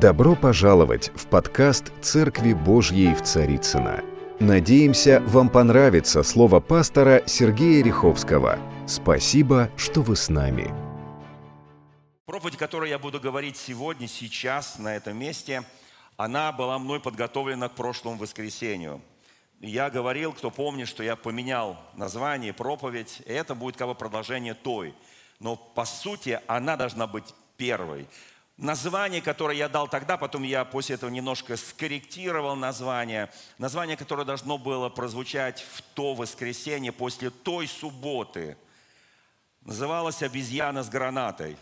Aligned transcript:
Добро 0.00 0.34
пожаловать 0.34 1.10
в 1.14 1.26
подкаст 1.26 1.92
«Церкви 2.00 2.54
Божьей 2.54 3.14
в 3.14 3.20
Царицына. 3.20 4.02
Надеемся, 4.40 5.22
вам 5.26 5.50
понравится 5.50 6.22
слово 6.22 6.60
пастора 6.60 7.22
Сергея 7.26 7.84
Риховского. 7.84 8.58
Спасибо, 8.88 9.70
что 9.76 10.00
вы 10.00 10.16
с 10.16 10.30
нами. 10.30 10.72
Проповедь, 12.24 12.56
которую 12.56 12.88
я 12.88 12.98
буду 12.98 13.20
говорить 13.20 13.58
сегодня, 13.58 14.08
сейчас, 14.08 14.78
на 14.78 14.96
этом 14.96 15.18
месте, 15.18 15.64
она 16.16 16.50
была 16.50 16.78
мной 16.78 16.98
подготовлена 16.98 17.68
к 17.68 17.74
прошлому 17.74 18.16
воскресенью. 18.16 19.02
Я 19.60 19.90
говорил, 19.90 20.32
кто 20.32 20.50
помнит, 20.50 20.88
что 20.88 21.02
я 21.02 21.14
поменял 21.14 21.76
название, 21.94 22.54
проповедь, 22.54 23.20
и 23.26 23.32
это 23.34 23.54
будет 23.54 23.76
как 23.76 23.88
бы 23.88 23.94
продолжение 23.94 24.54
той. 24.54 24.94
Но 25.40 25.56
по 25.56 25.84
сути 25.84 26.40
она 26.46 26.78
должна 26.78 27.06
быть 27.06 27.34
первой 27.58 28.08
название, 28.60 29.22
которое 29.22 29.56
я 29.56 29.68
дал 29.68 29.88
тогда, 29.88 30.16
потом 30.16 30.42
я 30.42 30.64
после 30.64 30.94
этого 30.94 31.10
немножко 31.10 31.56
скорректировал 31.56 32.54
название. 32.56 33.30
Название, 33.58 33.96
которое 33.96 34.24
должно 34.24 34.58
было 34.58 34.88
прозвучать 34.88 35.64
в 35.74 35.82
то 35.94 36.14
воскресенье 36.14 36.92
после 36.92 37.30
той 37.30 37.66
субботы, 37.66 38.56
называлось 39.62 40.22
«Обезьяна 40.22 40.82
с 40.82 40.88
гранатой». 40.88 41.56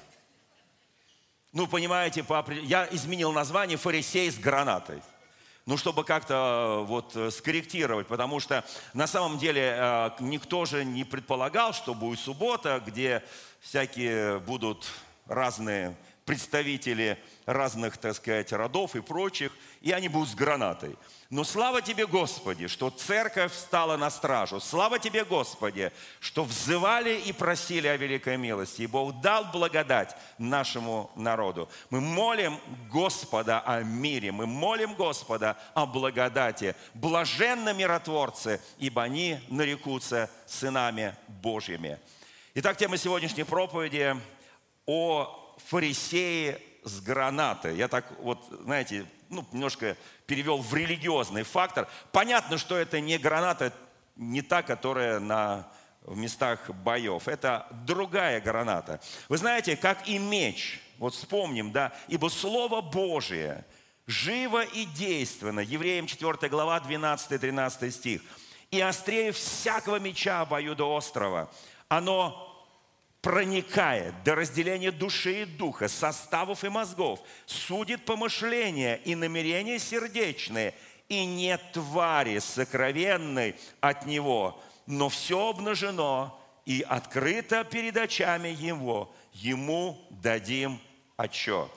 Ну, 1.53 1.67
понимаете, 1.67 2.25
я 2.63 2.87
изменил 2.91 3.33
название 3.33 3.79
«Фарисей 3.79 4.31
с 4.31 4.39
гранатой». 4.39 5.01
Ну, 5.67 5.77
чтобы 5.77 6.03
как-то 6.05 6.85
вот 6.87 7.15
скорректировать, 7.31 8.07
потому 8.07 8.41
что 8.41 8.65
на 8.95 9.07
самом 9.07 9.39
деле 9.39 9.75
э, 9.77 10.11
никто 10.21 10.65
же 10.65 10.83
не 10.83 11.05
предполагал, 11.05 11.75
что 11.75 11.95
будет 11.95 12.21
суббота, 12.21 12.83
где 12.87 13.23
всякие 13.61 14.39
будут 14.39 14.89
разные 15.27 15.95
представители 16.29 17.17
разных, 17.47 17.97
так 17.97 18.15
сказать, 18.15 18.53
родов 18.53 18.95
и 18.95 19.01
прочих, 19.01 19.51
и 19.81 19.93
они 19.93 20.09
будут 20.09 20.29
с 20.29 20.35
гранатой. 20.35 20.95
Но 21.31 21.43
слава 21.43 21.81
тебе, 21.81 22.07
Господи, 22.07 22.67
что 22.67 22.91
церковь 22.91 23.51
встала 23.51 23.97
на 23.97 24.11
стражу. 24.11 24.61
Слава 24.61 24.99
тебе, 24.99 25.25
Господи, 25.25 25.91
что 26.21 26.45
взывали 26.45 27.19
и 27.19 27.33
просили 27.33 27.87
о 27.87 27.97
великой 27.97 28.37
милости. 28.37 28.83
И 28.83 28.87
Бог 28.87 29.23
дал 29.23 29.47
благодать 29.47 30.15
нашему 30.37 31.11
народу. 31.17 31.71
Мы 31.89 32.03
молим 32.03 32.61
Господа 32.93 33.61
о 33.61 33.83
мире. 33.83 34.31
Мы 34.31 34.47
молим 34.47 34.95
Господа 34.97 35.57
о 35.73 35.87
благодати. 35.87 36.77
Блаженны 36.93 37.73
миротворцы, 37.73 38.61
ибо 38.79 39.03
они 39.03 39.41
нарекутся 39.49 40.31
сынами 40.47 41.17
Божьими. 41.27 41.99
Итак, 42.53 42.77
тема 42.77 42.99
сегодняшней 42.99 43.45
проповеди 43.45 44.15
о 44.85 45.48
фарисеи 45.67 46.59
с 46.85 47.01
гранатой. 47.01 47.77
Я 47.77 47.89
так 47.89 48.07
вот, 48.21 48.39
знаете, 48.63 49.07
ну, 49.29 49.47
немножко 49.53 49.97
перевел 50.27 50.59
в 50.59 50.75
религиозный 50.75 51.43
фактор. 51.43 51.89
Понятно, 52.13 52.59
что 52.59 52.77
это 52.77 53.01
не 53.01 53.19
граната, 53.19 53.73
не 54.17 54.43
та, 54.43 54.63
которая 54.63 55.21
на 55.21 55.69
в 56.09 56.17
местах 56.17 56.71
боев. 56.71 57.29
Это 57.29 57.67
другая 57.85 58.41
граната. 58.41 59.01
Вы 59.29 59.37
знаете, 59.37 59.77
как 59.77 60.09
и 60.09 60.19
меч, 60.19 60.81
вот 60.99 61.15
вспомним, 61.15 61.71
да, 61.71 61.93
ибо 62.09 62.29
Слово 62.29 62.81
Божие 62.81 63.65
живо 64.07 64.63
и 64.63 64.87
действенно. 64.87 65.61
Евреям 65.61 66.07
4 66.07 66.49
глава, 66.49 66.81
12-13 66.81 67.91
стих. 67.91 68.23
И 68.71 68.81
острее 68.81 69.33
всякого 69.33 69.99
меча 69.99 70.41
обоюдоострого. 70.41 71.51
Оно 71.89 72.48
проникает 73.21 74.23
до 74.23 74.35
разделения 74.35 74.91
души 74.91 75.43
и 75.43 75.45
духа, 75.45 75.89
составов 75.89 76.65
и 76.65 76.69
мозгов, 76.69 77.21
судит 77.47 78.05
помышления 78.05 78.97
и 78.97 79.15
намерения 79.15 79.79
сердечные, 79.79 80.75
и 81.09 81.25
нет 81.25 81.61
твари 81.73 82.39
сокровенной 82.39 83.57
от 83.81 84.07
него, 84.07 84.61
но 84.87 85.09
все 85.09 85.49
обнажено 85.49 86.39
и 86.65 86.85
открыто 86.87 87.65
перед 87.65 87.97
очами 87.97 88.49
его, 88.49 89.13
ему 89.33 89.99
дадим 90.11 90.81
отчет. 91.17 91.71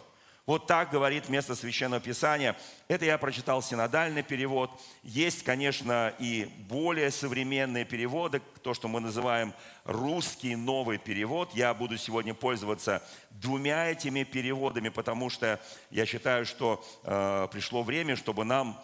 Вот 0.45 0.67
так 0.67 0.89
говорит 0.89 1.29
место 1.29 1.55
Священного 1.55 2.01
Писания. 2.01 2.57
Это 2.87 3.05
я 3.05 3.17
прочитал 3.17 3.61
синодальный 3.61 4.23
перевод. 4.23 4.71
Есть, 5.03 5.43
конечно, 5.43 6.13
и 6.19 6.49
более 6.67 7.11
современные 7.11 7.85
переводы, 7.85 8.41
то, 8.61 8.73
что 8.73 8.87
мы 8.87 8.99
называем 8.99 9.53
русский 9.83 10.55
новый 10.55 10.97
перевод. 10.97 11.51
Я 11.53 11.73
буду 11.73 11.97
сегодня 11.97 12.33
пользоваться 12.33 13.03
двумя 13.29 13.87
этими 13.89 14.23
переводами, 14.23 14.89
потому 14.89 15.29
что 15.29 15.59
я 15.89 16.05
считаю, 16.05 16.45
что 16.45 16.83
э, 17.03 17.47
пришло 17.51 17.83
время, 17.83 18.15
чтобы 18.15 18.43
нам 18.43 18.79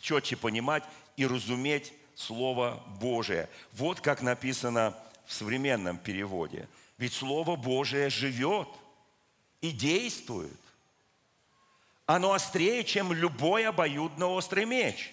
четче 0.00 0.36
понимать 0.36 0.84
и 1.16 1.26
разуметь 1.26 1.92
Слово 2.14 2.82
Божие. 3.00 3.48
Вот 3.72 4.00
как 4.00 4.22
написано 4.22 4.96
в 5.26 5.32
современном 5.32 5.98
переводе. 5.98 6.68
Ведь 6.98 7.12
Слово 7.12 7.56
Божие 7.56 8.10
живет– 8.10 8.68
и 9.60 9.72
действует. 9.72 10.60
Оно 12.06 12.32
острее, 12.32 12.84
чем 12.84 13.12
любой 13.12 13.66
обоюдно 13.66 14.28
острый 14.28 14.64
меч. 14.64 15.12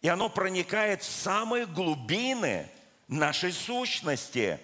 И 0.00 0.08
оно 0.08 0.28
проникает 0.28 1.02
в 1.02 1.10
самые 1.10 1.66
глубины 1.66 2.68
нашей 3.08 3.52
сущности, 3.52 4.58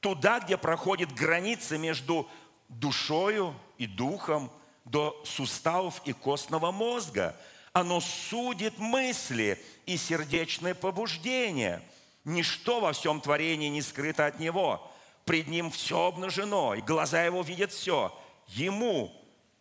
туда, 0.00 0.40
где 0.40 0.56
проходит 0.56 1.12
граница 1.12 1.78
между 1.78 2.28
душою 2.68 3.54
и 3.78 3.86
духом, 3.86 4.50
до 4.84 5.20
суставов 5.24 6.00
и 6.04 6.12
костного 6.12 6.70
мозга. 6.70 7.36
Оно 7.72 8.00
судит 8.00 8.78
мысли 8.78 9.60
и 9.84 9.96
сердечные 9.96 10.74
побуждения. 10.74 11.82
Ничто 12.24 12.80
во 12.80 12.92
всем 12.92 13.20
творении 13.20 13.68
не 13.68 13.82
скрыто 13.82 14.26
от 14.26 14.38
Него. 14.38 14.88
Пред 15.24 15.48
Ним 15.48 15.72
все 15.72 16.06
обнажено, 16.06 16.74
и 16.74 16.80
глаза 16.80 17.24
Его 17.24 17.42
видят 17.42 17.72
все– 17.72 18.16
ему 18.48 19.12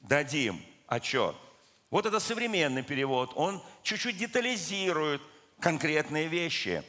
дадим 0.01 0.61
отчет. 0.87 1.35
Вот 1.91 2.05
это 2.05 2.19
современный 2.19 2.83
перевод, 2.83 3.31
он 3.35 3.61
чуть-чуть 3.83 4.17
детализирует 4.17 5.21
конкретные 5.59 6.27
вещи. 6.27 6.83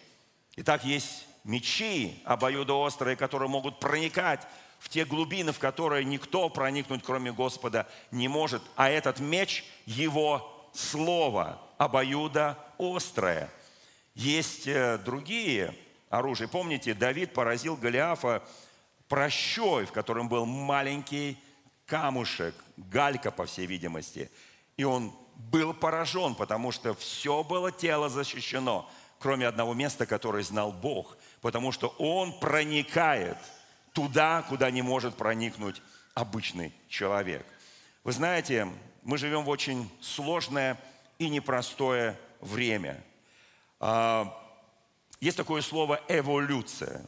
Итак, 0.59 0.85
есть 0.85 1.27
мечи 1.45 2.19
обоюдоострые, 2.25 3.15
которые 3.15 3.49
могут 3.51 3.79
проникать 3.79 4.41
в 4.79 4.89
те 4.89 5.05
глубины, 5.05 5.53
в 5.53 5.59
которые 5.59 6.05
никто 6.05 6.49
проникнуть, 6.49 7.03
кроме 7.05 7.31
Господа, 7.31 7.87
не 8.11 8.27
может. 8.27 8.63
А 8.75 8.89
этот 8.89 9.21
меч– 9.21 9.65
его 9.87 10.71
слово, 10.73 11.61
обоюдоострое. 11.77 13.51
Есть 14.15 14.67
э, 14.67 14.97
другие 14.97 15.75
оружия. 16.09 16.49
Помните, 16.49 16.95
Давид 16.95 17.35
поразил 17.35 17.77
Голиафа 17.77 18.43
прощой, 19.09 19.85
в 19.85 19.93
котором 19.93 20.29
был 20.29 20.47
маленький 20.47 21.39
камушек, 21.85 22.55
галька, 22.79 23.31
по 23.31 23.45
всей 23.45 23.67
видимости. 23.67 24.31
И 24.79 24.85
он 24.85 25.13
был 25.35 25.75
поражен, 25.75 26.35
потому 26.35 26.73
что 26.73 26.95
все 26.95 27.45
было 27.45 27.71
тело 27.71 28.09
защищено, 28.09 28.89
кроме 29.19 29.47
одного 29.47 29.75
места, 29.75 30.07
которое 30.07 30.43
знал 30.43 30.73
Бог. 30.73 31.17
Потому 31.41 31.73
что 31.73 31.89
он 31.99 32.39
проникает 32.39 33.39
туда, 33.93 34.43
куда 34.49 34.71
не 34.71 34.83
может 34.83 35.17
проникнуть 35.17 35.81
обычный 36.15 36.73
человек. 36.89 37.47
Вы 38.05 38.13
знаете, 38.13 38.69
мы 39.03 39.19
живем 39.19 39.45
в 39.45 39.49
очень 39.49 39.91
сложное 40.01 40.79
и 41.19 41.29
непростое 41.29 42.19
время. 42.41 43.03
А, 43.81 44.37
есть 45.21 45.37
такое 45.37 45.63
слово 45.63 46.01
эволюция. 46.09 47.05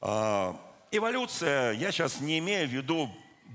А, 0.00 0.58
эволюция, 0.90 1.72
я 1.72 1.92
сейчас 1.92 2.20
не 2.20 2.38
имею 2.38 2.68
в 2.68 2.72
виду 2.72 3.10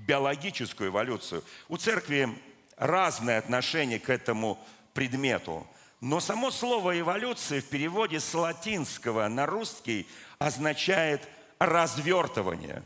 биологическую 0.06 0.90
эволюцию. 0.90 1.42
У 1.68 1.76
церкви 1.76 2.28
разное 2.76 3.38
отношение 3.38 3.98
к 3.98 4.10
этому 4.10 4.58
предмету. 4.92 5.66
Но 6.04 6.20
само 6.20 6.50
слово 6.50 7.00
эволюция 7.00 7.62
в 7.62 7.64
переводе 7.64 8.20
с 8.20 8.34
латинского 8.34 9.26
на 9.28 9.46
русский 9.46 10.06
означает 10.38 11.26
развертывание. 11.58 12.82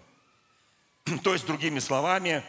То 1.25 1.33
есть, 1.33 1.45
другими 1.45 1.81
словами, 1.81 2.45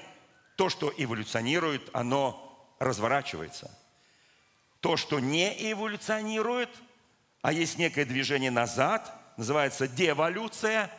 то, 0.58 0.70
что 0.70 0.94
эволюционирует, 0.96 1.90
оно 1.92 2.72
разворачивается. 2.78 3.76
То, 4.80 4.96
что 4.96 5.20
не 5.20 5.72
эволюционирует, 5.72 6.70
а 7.42 7.52
есть 7.52 7.80
некое 7.80 8.06
движение 8.06 8.52
назад, 8.52 9.12
называется 9.38 9.88
деволюция, 9.88 10.92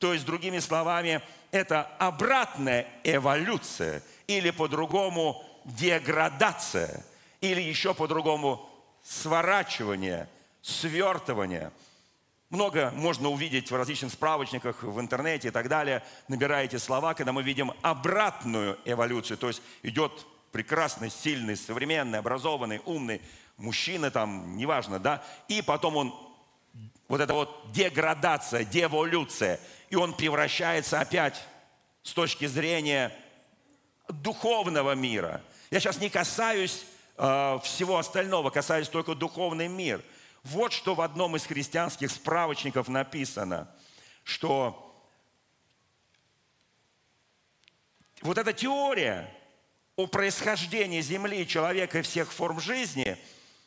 то 0.00 0.14
есть, 0.14 0.26
другими 0.26 0.58
словами, 0.58 1.22
это 1.52 1.82
обратная 2.00 2.88
эволюция, 3.04 4.02
или 4.26 4.50
по-другому 4.50 5.44
деградация, 5.64 7.06
или 7.40 7.60
еще 7.60 7.94
по-другому 7.94 8.68
сворачивание, 9.06 10.28
свертывание. 10.62 11.70
Много 12.50 12.92
можно 12.94 13.28
увидеть 13.28 13.70
в 13.70 13.76
различных 13.76 14.12
справочниках, 14.12 14.82
в 14.82 15.00
интернете 15.00 15.48
и 15.48 15.50
так 15.50 15.68
далее. 15.68 16.02
Набираете 16.28 16.78
слова, 16.78 17.14
когда 17.14 17.32
мы 17.32 17.42
видим 17.42 17.72
обратную 17.82 18.78
эволюцию, 18.84 19.36
то 19.36 19.48
есть 19.48 19.62
идет 19.82 20.26
прекрасный, 20.52 21.10
сильный, 21.10 21.56
современный, 21.56 22.18
образованный, 22.18 22.80
умный 22.84 23.20
мужчина 23.56 24.10
там, 24.10 24.56
неважно, 24.56 24.98
да, 24.98 25.22
и 25.48 25.62
потом 25.62 25.96
он, 25.96 26.14
вот 27.08 27.20
эта 27.20 27.32
вот 27.32 27.72
деградация, 27.72 28.64
деволюция, 28.64 29.60
и 29.90 29.96
он 29.96 30.14
превращается 30.14 31.00
опять 31.00 31.42
с 32.02 32.12
точки 32.12 32.46
зрения 32.46 33.12
духовного 34.08 34.94
мира. 34.94 35.42
Я 35.70 35.80
сейчас 35.80 35.98
не 35.98 36.10
касаюсь 36.10 36.84
э, 37.16 37.58
всего 37.62 37.98
остального, 37.98 38.50
касаюсь 38.50 38.88
только 38.88 39.14
духовный 39.14 39.68
мир. 39.68 40.02
Вот 40.42 40.72
что 40.72 40.94
в 40.94 41.00
одном 41.00 41.36
из 41.36 41.44
христианских 41.44 42.10
справочников 42.10 42.88
написано, 42.88 43.68
что 44.22 44.82
вот 48.22 48.38
эта 48.38 48.52
теория 48.52 49.32
о 49.96 50.06
происхождении 50.06 51.00
Земли, 51.00 51.46
человека 51.46 51.98
и 51.98 52.02
всех 52.02 52.32
форм 52.32 52.60
жизни, 52.60 53.16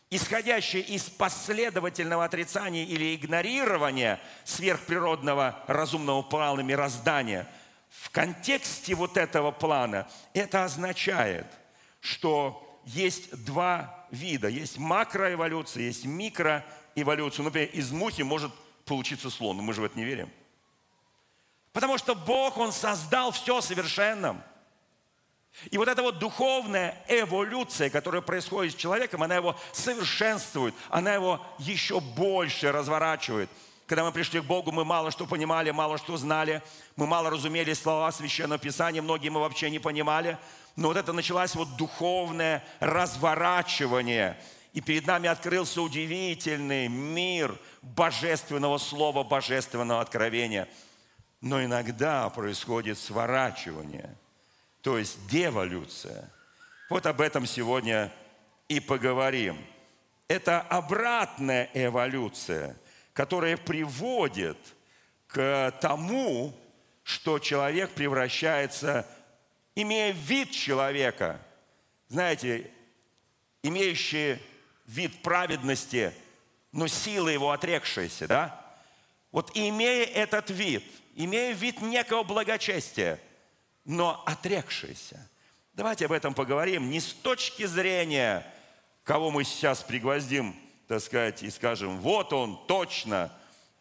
исходящая 0.10 0.82
из 0.82 1.04
последовательного 1.04 2.26
отрицания 2.26 2.86
или 2.86 3.16
игнорирования 3.16 4.20
сверхприродного 4.46 5.64
разумного 5.68 6.22
плана 6.22 6.62
мироздания, 6.62 7.48
в 7.90 8.10
контексте 8.12 8.96
вот 8.96 9.18
этого 9.18 9.52
плана 9.52 10.08
это 10.34 10.64
означает, 10.64 11.48
что 12.00 12.69
есть 12.86 13.44
два 13.46 14.06
вида. 14.12 14.48
Есть 14.48 14.78
макроэволюция, 14.78 15.84
есть 15.84 16.06
микроэволюция. 16.06 17.44
Например, 17.44 17.70
из 17.70 17.92
мухи 17.92 18.22
может 18.22 18.52
получиться 18.86 19.30
слон, 19.30 19.58
но 19.58 19.64
мы 19.64 19.74
же 19.74 19.82
в 19.82 19.86
это 19.86 19.98
не 19.98 20.06
верим. 20.06 20.30
Потому 21.74 21.98
что 21.98 22.16
Бог, 22.16 22.58
Он 22.58 22.72
создал 22.72 23.32
все 23.32 23.62
совершенным. 23.62 24.42
И 25.72 25.78
вот 25.78 25.88
эта 25.88 26.02
вот 26.02 26.20
духовная 26.20 27.04
эволюция, 27.08 27.90
которая 27.90 28.22
происходит 28.22 28.74
с 28.74 28.76
человеком, 28.76 29.24
она 29.24 29.36
его 29.36 29.56
совершенствует, 29.74 30.74
она 30.90 31.14
его 31.14 31.46
еще 31.58 32.00
больше 32.00 32.72
разворачивает. 32.72 33.50
Когда 33.86 34.04
мы 34.04 34.12
пришли 34.12 34.40
к 34.40 34.46
Богу, 34.46 34.72
мы 34.72 34.86
мало 34.86 35.10
что 35.10 35.26
понимали, 35.26 35.72
мало 35.72 35.98
что 35.98 36.16
знали, 36.16 36.62
мы 36.96 37.08
мало 37.08 37.30
разумели 37.30 37.74
слова 37.74 38.12
Священного 38.12 38.60
Писания, 38.60 39.02
многие 39.02 39.30
мы 39.30 39.40
вообще 39.40 39.70
не 39.70 39.80
понимали. 39.80 40.38
Но 40.76 40.90
вот 40.90 40.98
это 40.98 41.14
началось 41.14 41.56
вот 41.56 41.76
духовное 41.76 42.64
разворачивание. 42.80 44.40
И 44.74 44.82
перед 44.82 45.06
нами 45.08 45.28
открылся 45.28 45.82
удивительный 45.82 46.88
мир 46.88 47.58
божественного 47.82 48.78
слова, 48.78 49.24
божественного 49.24 50.02
откровения. 50.02 50.68
Но 51.42 51.64
иногда 51.64 52.30
происходит 52.30 52.98
сворачивание– 52.98 54.16
то 54.82 54.98
есть 54.98 55.28
деволюция. 55.28 56.30
Вот 56.90 57.06
об 57.06 57.22
этом 57.22 57.46
сегодня 57.46 58.12
и 58.68 58.80
поговорим. 58.80 59.58
Это 60.28 60.62
обратная 60.62 61.70
эволюция, 61.74 62.78
которая 63.14 63.58
приводит 63.58 64.58
к 65.28 65.74
тому, 65.82 66.56
что 67.04 67.40
человек 67.40 67.92
превращается, 67.92 69.06
имея 69.82 70.12
вид 70.12 70.52
человека, 70.52 71.40
знаете, 72.08 72.70
имеющий 73.64 74.40
вид 74.86 75.22
праведности, 75.22 76.14
но 76.72 76.88
сила 76.88 77.30
его 77.30 77.52
отрекшаяся, 77.52 78.28
да? 78.28 78.66
Вот 79.32 79.52
имея 79.56 80.06
этот 80.06 80.50
вид, 80.50 80.84
имея 81.16 81.54
вид 81.54 81.82
некого 81.82 82.24
благочестия– 82.24 83.20
но 83.90 84.22
отрекшиеся. 84.28 85.28
Давайте 85.74 86.06
об 86.06 86.12
этом 86.12 86.36
поговорим 86.36 86.92
не 86.92 87.00
с 87.00 87.12
точки 87.12 87.66
зрения, 87.66 88.46
кого 89.04 89.32
мы 89.32 89.44
сейчас 89.44 89.82
пригвоздим, 89.82 90.56
так 90.88 91.02
сказать, 91.02 91.42
и 91.42 91.50
скажем, 91.50 92.00
вот 92.00 92.32
он 92.32 92.64
точно 92.68 93.32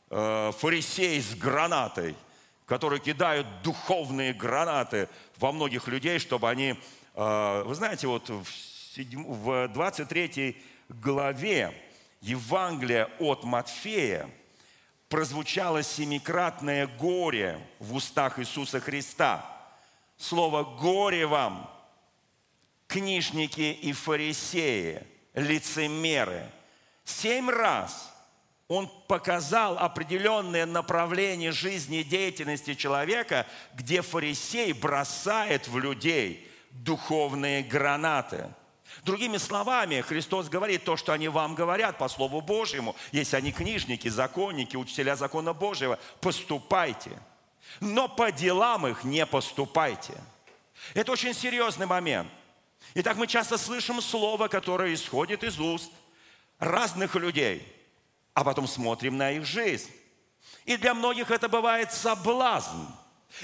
э, 0.08 0.52
фарисей 0.56 1.20
с 1.20 1.34
гранатой, 1.34 2.16
который 2.68 3.00
кидают 3.00 3.46
духовные 3.62 4.32
гранаты 4.32 5.08
во 5.38 5.50
многих 5.50 5.88
людей, 5.88 6.20
чтобы 6.20 6.48
они, 6.48 6.78
э, 7.14 7.62
вы 7.66 7.74
знаете, 7.74 8.06
вот 8.06 8.28
в, 8.28 8.46
7, 8.94 9.24
в 9.24 9.68
23 9.68 10.56
главе 10.88 11.74
Евангелия 12.20 13.10
от 13.18 13.42
Матфея 13.42 14.30
прозвучало 15.08 15.82
семикратное 15.82 16.86
горе 16.86 17.58
в 17.80 17.94
устах 17.96 18.38
Иисуса 18.38 18.78
Христа– 18.78 19.44
слово 20.18 20.64
«горе 20.64 21.26
вам», 21.26 21.70
книжники 22.86 23.72
и 23.72 23.92
фарисеи, 23.92 25.06
лицемеры. 25.34 26.50
Семь 27.04 27.48
раз 27.48 28.12
он 28.68 28.88
показал 29.08 29.78
определенное 29.78 30.66
направление 30.66 31.52
жизни 31.52 32.00
и 32.00 32.04
деятельности 32.04 32.74
человека, 32.74 33.46
где 33.74 34.02
фарисей 34.02 34.72
бросает 34.72 35.68
в 35.68 35.78
людей 35.78 36.46
духовные 36.70 37.62
гранаты. 37.62 38.52
Другими 39.04 39.36
словами, 39.36 40.00
Христос 40.00 40.48
говорит 40.48 40.84
то, 40.84 40.96
что 40.96 41.12
они 41.12 41.28
вам 41.28 41.54
говорят 41.54 41.98
по 41.98 42.08
Слову 42.08 42.40
Божьему. 42.40 42.94
Если 43.12 43.36
они 43.36 43.52
книжники, 43.52 44.08
законники, 44.08 44.76
учителя 44.76 45.16
закона 45.16 45.52
Божьего, 45.52 45.98
поступайте– 46.20 47.10
но 47.80 48.08
по 48.08 48.32
делам 48.32 48.86
их 48.86 49.04
не 49.04 49.24
поступайте. 49.26 50.14
Это 50.94 51.12
очень 51.12 51.34
серьезный 51.34 51.86
момент. 51.86 52.28
Итак, 52.94 53.16
мы 53.16 53.26
часто 53.26 53.58
слышим 53.58 54.00
слово, 54.00 54.48
которое 54.48 54.94
исходит 54.94 55.44
из 55.44 55.58
уст 55.58 55.92
разных 56.58 57.14
людей, 57.14 57.66
а 58.38 58.44
потом 58.44 58.68
смотрим 58.68 59.16
на 59.16 59.32
их 59.32 59.44
жизнь. 59.44 59.90
И 60.64 60.76
для 60.76 60.94
многих 60.94 61.32
это 61.32 61.48
бывает 61.48 61.92
соблазн. 61.92 62.86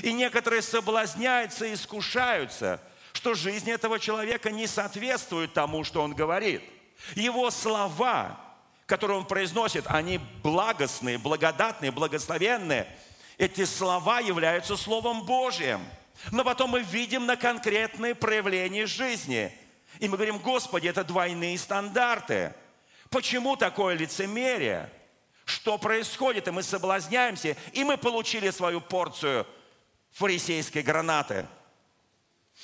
И 0.03 0.13
некоторые 0.13 0.63
соблазняются 0.63 1.67
и 1.67 1.75
искушаются, 1.75 2.81
что 3.13 3.35
жизнь 3.35 3.69
этого 3.69 3.99
человека 3.99 4.53
не 4.53 4.69
соответствует 4.69 5.53
тому, 5.53 5.83
что 5.83 6.01
он 6.01 6.15
говорит. 6.15 6.63
Его 7.17 7.51
слова, 7.51 8.41
которые 8.87 9.19
он 9.19 9.27
произносит, 9.27 9.85
они 9.89 10.21
благостные, 10.45 11.19
благодатные, 11.19 11.91
благословенные– 11.91 12.87
эти 13.37 13.65
слова 13.65 14.21
являются 14.21 14.77
Словом 14.77 15.25
Божьим. 15.25 15.81
Но 16.31 16.45
потом 16.45 16.71
мы 16.71 16.83
видим 16.83 17.27
на 17.27 17.37
конкретные 17.37 18.15
проявления 18.15 18.87
жизни. 18.87 19.53
И 19.99 20.09
мы 20.09 20.17
говорим, 20.17 20.39
Господи, 20.39 20.87
это 20.87 21.03
двойные 21.03 21.59
стандарты. 21.59 22.55
Почему 23.15 23.55
такое 23.55 23.95
лицемерие? 23.95 24.91
Что 25.45 25.79
происходит? 25.79 26.49
И 26.49 26.51
мы 26.51 26.65
соблазняемся, 26.65 27.57
и 27.73 27.85
мы 27.85 27.97
получили 27.97 28.51
свою 28.51 28.81
порцию 28.81 29.47
фарисейской 30.11 30.83
гранаты. 30.83 31.47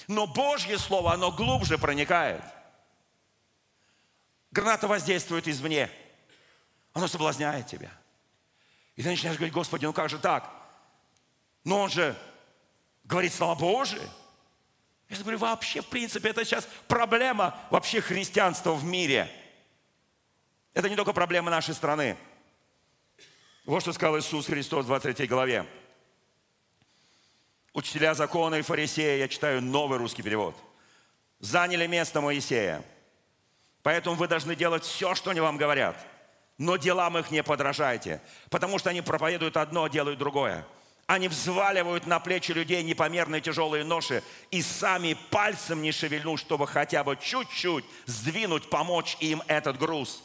Но 0.09 0.27
Божье 0.27 0.77
Слово, 0.77 1.13
оно 1.13 1.31
глубже 1.31 1.79
проникает. 1.79 2.43
Граната 4.51 4.89
воздействует 4.89 5.47
извне. 5.47 5.89
Оно 6.95 7.07
соблазняет 7.07 7.69
тебя. 7.69 7.93
И 8.97 9.05
ты 9.05 9.09
начинаешь 9.09 9.37
говорить, 9.37 9.55
Господи, 9.55 9.87
ну 9.87 9.93
как 9.93 10.11
же 10.11 10.19
так? 10.19 10.51
Но 11.63 11.79
он 11.79 11.91
же 11.91 12.17
говорит 13.05 13.33
слова 13.33 13.55
Божие. 13.55 14.03
Я 15.11 15.17
говорю, 15.19 15.39
вообще, 15.39 15.81
в 15.81 15.87
принципе, 15.87 16.31
это 16.31 16.45
сейчас 16.45 16.67
проблема 16.89 17.57
вообще 17.71 18.01
христианства 18.01 18.73
в 18.73 18.83
мире. 18.83 19.33
Это 20.75 20.89
не 20.89 20.97
только 20.97 21.13
проблема 21.13 21.51
нашей 21.51 21.75
страны. 21.75 22.17
Вот 23.65 23.81
что 23.81 23.93
сказал 23.93 24.19
Иисус 24.19 24.47
Христос 24.47 24.85
в 24.85 24.89
23 24.89 25.27
главе. 25.27 25.67
Учителя 27.73 28.15
закона 28.15 28.57
и 28.57 28.63
фарисея, 28.63 29.19
я 29.19 29.29
читаю 29.29 29.63
новый 29.63 29.99
русский 29.99 30.23
перевод, 30.23 30.57
заняли 31.39 31.87
место 31.87 32.21
Моисея. 32.21 32.83
Поэтому 33.83 34.17
вы 34.17 34.29
должны 34.29 34.57
делать 34.57 34.85
все, 34.85 35.15
что 35.15 35.31
они 35.31 35.41
вам 35.41 35.57
говорят. 35.57 35.97
Но 36.59 36.77
делам 36.77 37.17
их 37.17 37.31
не 37.31 37.43
подражайте, 37.43 38.21
потому 38.51 38.79
что 38.79 38.91
они 38.91 39.01
проповедуют 39.01 39.57
одно, 39.57 39.89
делают 39.89 40.19
другое. 40.19 40.67
Они 41.07 41.27
взваливают 41.27 42.07
на 42.07 42.21
плечи 42.21 42.53
людей 42.53 42.83
непомерные 42.83 43.41
тяжелые 43.41 43.83
ноши 43.83 44.23
и 44.51 44.63
сами 44.63 45.17
пальцем 45.31 45.83
не 45.83 45.91
шевельнут, 45.91 46.39
чтобы 46.39 46.67
хотя 46.67 47.03
бы 47.03 47.17
чуть-чуть 47.17 47.85
сдвинуть, 48.07 48.69
помочь 48.69 49.17
им 49.21 49.43
этот 49.47 49.79
груз. 49.79 50.23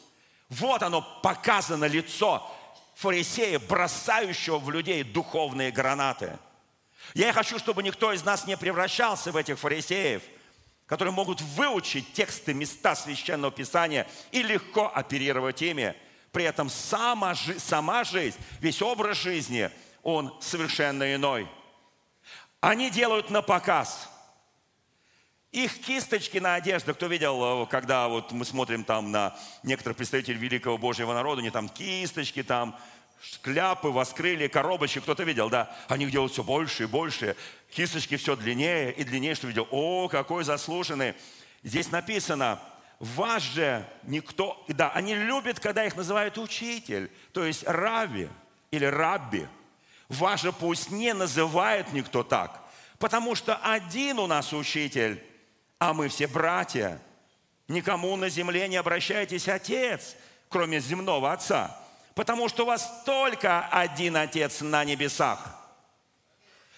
Вот 0.50 0.84
оно 0.84 1.02
показано 1.22 1.86
лицо 1.86 2.50
фарисея, 2.96 3.60
бросающего 3.60 4.58
в 4.58 4.70
людей 4.70 5.04
духовные 5.04 5.72
гранаты. 5.72 6.38
Я 7.14 7.34
хочу, 7.34 7.60
чтобы 7.60 7.84
никто 7.84 8.14
из 8.14 8.24
нас 8.24 8.48
не 8.48 8.58
превращался 8.58 9.32
в 9.32 9.38
этих 9.38 9.60
фарисеев, 9.60 10.24
которые 10.86 11.14
могут 11.14 11.42
выучить 11.42 12.14
тексты, 12.14 12.54
места 12.54 12.96
Священного 12.96 13.52
Писания 13.52 14.08
и 14.32 14.44
легко 14.44 14.92
оперировать 14.94 15.62
ими. 15.62 15.96
При 16.32 16.44
этом 16.44 16.70
сама, 16.70 17.36
сама 17.36 18.04
жизнь, 18.04 18.38
весь 18.60 18.82
образ 18.82 19.18
жизни– 19.18 19.70
он 20.06 20.40
совершенно 20.40 21.16
иной. 21.16 21.50
Они 22.62 22.92
делают 22.92 23.32
на 23.32 23.42
показ. 23.42 24.08
Их 25.56 25.80
кисточки 25.80 26.38
на 26.38 26.56
одежде, 26.56 26.94
кто 26.94 27.08
видел, 27.08 27.64
э, 27.64 27.68
когда 27.68 28.10
вот 28.10 28.34
мы 28.34 28.44
смотрим 28.44 28.84
там 28.84 29.10
на 29.12 29.38
некоторых 29.64 29.96
представителей 29.96 30.38
великого 30.38 30.78
Божьего 30.78 31.14
народа, 31.14 31.40
они 31.40 31.50
там 31.50 31.70
кисточки, 31.70 32.44
там 32.44 32.78
шляпы, 33.42 33.88
воскрыли, 33.88 34.50
коробочки, 34.50 35.00
кто-то 35.00 35.24
видел, 35.24 35.50
да? 35.50 35.74
Они 35.88 36.08
делают 36.08 36.34
все 36.34 36.44
больше 36.44 36.84
и 36.84 36.88
больше, 36.88 37.38
кисточки 37.72 38.18
все 38.18 38.36
длиннее 38.36 38.92
и 38.92 39.06
длиннее, 39.06 39.34
что 39.34 39.48
видел. 39.48 39.66
О, 39.72 40.10
какой 40.10 40.44
заслуженный. 40.44 41.14
Здесь 41.64 41.90
написано, 41.90 42.60
вас 43.00 43.42
же 43.42 43.88
никто... 44.04 44.62
Да, 44.68 44.90
они 44.90 45.16
любят, 45.16 45.62
когда 45.62 45.86
их 45.86 45.96
называют 45.96 46.38
учитель, 46.38 47.10
то 47.32 47.46
есть 47.46 47.64
рави 47.66 48.28
или 48.72 48.84
рабби. 48.84 49.48
Вас 50.10 50.42
же 50.42 50.52
пусть 50.52 50.92
не 50.92 51.14
называет 51.14 51.94
никто 51.94 52.24
так, 52.24 52.62
потому 53.00 53.36
что 53.36 53.56
один 53.56 54.20
у 54.20 54.28
нас 54.28 54.52
учитель, 54.52 55.24
а 55.79 55.94
мы 55.94 56.08
все 56.08 56.27
братья. 56.27 57.01
Никому 57.67 58.15
на 58.15 58.29
земле 58.29 58.67
не 58.67 58.77
обращайтесь, 58.77 59.48
Отец, 59.48 60.15
кроме 60.50 60.79
земного 60.79 61.32
Отца, 61.32 61.75
потому 62.13 62.48
что 62.48 62.63
у 62.63 62.67
вас 62.67 63.03
только 63.05 63.67
один 63.67 64.17
Отец 64.17 64.62
на 64.62 64.84
небесах. 64.84 65.39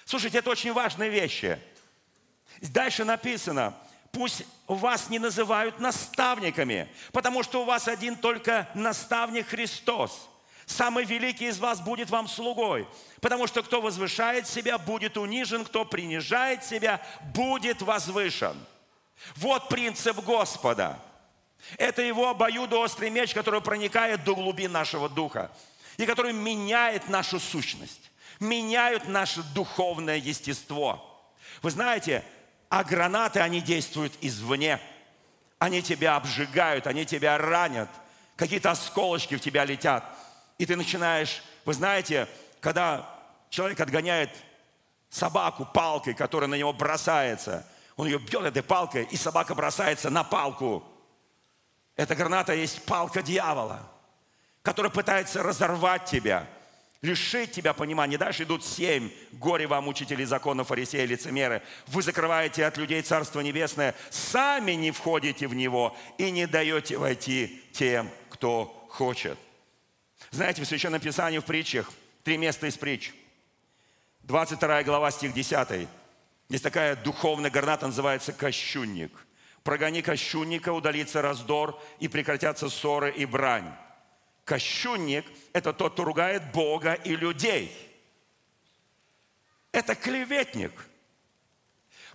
Слушайте, 0.06 0.38
это 0.38 0.50
очень 0.50 0.72
важные 0.72 1.10
вещи. 1.10 1.60
Дальше 2.62 3.04
написано, 3.04 3.74
пусть 4.12 4.46
вас 4.68 5.10
не 5.10 5.20
называют 5.20 5.80
наставниками, 5.80 6.88
потому 7.12 7.44
что 7.44 7.62
у 7.62 7.66
вас 7.66 7.88
один 7.90 8.16
только 8.16 8.70
наставник 8.74 9.48
Христос. 9.48 10.30
Самый 10.66 11.06
великий 11.06 11.48
из 11.48 11.60
вас 11.60 11.80
будет 11.82 12.10
вам 12.10 12.28
слугой, 12.28 12.88
потому 13.22 13.48
что 13.48 13.64
кто 13.64 13.82
возвышает 13.82 14.48
себя, 14.48 14.78
будет 14.78 15.18
унижен, 15.18 15.64
кто 15.64 15.86
принижает 15.86 16.64
себя, 16.64 17.02
будет 17.34 17.82
возвышен. 17.82 18.58
Вот 19.36 19.70
принцип 19.70 20.18
Господа. 20.20 21.00
Это 21.78 22.02
его 22.02 22.30
обоюдоострый 22.30 23.10
меч, 23.10 23.34
который 23.34 23.62
проникает 23.62 24.24
до 24.24 24.36
глубин 24.36 24.72
нашего 24.72 25.10
духа 25.10 25.52
и 25.98 26.06
который 26.06 26.32
меняет 26.32 27.10
нашу 27.10 27.40
сущность, 27.40 28.12
меняет 28.40 29.08
наше 29.08 29.44
духовное 29.54 30.18
естество. 30.18 31.04
Вы 31.62 31.72
знаете, 31.72 32.24
а 32.70 32.84
гранаты, 32.84 33.40
они 33.40 33.60
действуют 33.60 34.14
извне. 34.22 34.80
Они 35.60 35.82
тебя 35.82 36.16
обжигают, 36.16 36.86
они 36.86 37.06
тебя 37.06 37.38
ранят. 37.38 37.90
Какие-то 38.36 38.70
осколочки 38.72 39.36
в 39.36 39.42
тебя 39.42 39.66
летят. 39.66 40.06
И 40.60 40.66
ты 40.68 40.76
начинаешь, 40.76 41.42
вы 41.66 41.74
знаете, 41.74 42.28
когда 42.60 43.10
человек 43.50 43.80
отгоняет 43.80 44.30
собаку 45.10 45.66
палкой, 45.66 46.14
которая 46.14 46.48
на 46.48 46.56
него 46.56 46.72
бросается– 46.74 47.68
он 47.98 48.06
ее 48.06 48.20
бьет 48.20 48.44
этой 48.46 48.64
палкой, 48.64 49.08
и 49.12 49.18
собака 49.18 49.56
бросается 49.56 50.10
на 50.10 50.24
палку. 50.24 50.84
Эта 51.96 52.16
граната 52.16 52.54
есть 52.54 52.84
палка 52.84 53.24
дьявола, 53.24 53.92
который 54.62 54.92
пытается 54.92 55.42
разорвать 55.42 56.06
тебя, 56.06 56.48
лишить 57.02 57.54
тебя 57.54 57.74
понимания. 57.74 58.20
Дальше 58.20 58.44
идут 58.44 58.64
семь. 58.64 59.10
Горе 59.32 59.66
вам, 59.66 59.88
учители 59.88 60.24
закона, 60.26 60.64
фарисеи, 60.64 61.08
лицемеры. 61.08 61.64
Вы 61.88 62.04
закрываете 62.04 62.66
от 62.66 62.78
людей 62.78 63.02
Царство 63.02 63.40
Небесное, 63.42 63.96
сами 64.12 64.74
не 64.74 64.92
входите 64.92 65.48
в 65.48 65.56
него 65.56 65.98
и 66.20 66.30
не 66.30 66.46
даете 66.46 67.00
войти 67.00 67.64
тем, 67.74 68.12
кто 68.30 68.88
хочет. 68.92 69.40
Знаете, 70.30 70.62
в 70.62 70.68
Священном 70.68 71.02
Писании 71.02 71.40
в 71.40 71.46
притчах, 71.46 71.92
три 72.24 72.38
места 72.38 72.68
из 72.68 72.78
притч. 72.78 73.12
22 74.22 74.84
глава, 74.84 75.10
стих 75.10 75.34
10. 75.34 75.88
Есть 76.50 76.64
такая 76.64 76.96
духовная 76.96 77.50
граната, 77.50 77.88
называется 77.88 78.32
кощунник. 78.32 79.12
Прогони 79.64 80.02
кощунника, 80.02 80.72
удалится 80.72 81.22
раздор, 81.22 81.82
и 82.00 82.08
прекратятся 82.08 82.70
ссоры 82.70 83.12
и 83.12 83.26
брань. 83.26 83.70
Кощунник– 84.46 85.26
это 85.54 85.74
тот, 85.74 85.94
кто 85.94 86.06
ругает 86.06 86.54
Бога 86.54 86.94
и 86.94 87.18
людей. 87.18 87.76
Это 89.74 89.94
клеветник. 89.94 90.72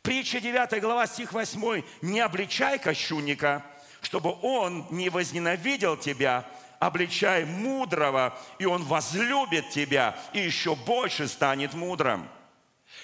Притча 0.01 0.41
9 0.41 0.81
глава, 0.81 1.07
стих 1.07 1.33
8. 1.33 1.83
«Не 2.01 2.21
обличай 2.21 2.79
кощунника, 2.79 3.65
чтобы 4.01 4.35
он 4.41 4.87
не 4.91 5.11
возненавидел 5.11 5.97
тебя, 5.99 6.49
обличай 6.81 7.45
мудрого, 7.45 8.37
и 8.59 8.65
он 8.65 8.83
возлюбит 8.83 9.69
тебя, 9.71 10.19
и 10.33 10.41
еще 10.41 10.75
больше 10.75 11.29
станет 11.29 11.75
мудрым». 11.75 12.29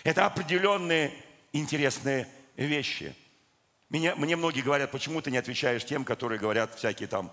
Это 0.04 0.26
определенные 0.26 1.12
интересные 1.52 2.28
вещи. 2.56 3.14
Меня, 3.90 4.14
мне 4.16 4.36
многие 4.36 4.60
говорят, 4.60 4.90
почему 4.90 5.22
ты 5.22 5.30
не 5.30 5.38
отвечаешь 5.38 5.84
тем, 5.84 6.04
которые 6.04 6.38
говорят 6.38 6.74
всякие 6.74 7.08
там, 7.08 7.32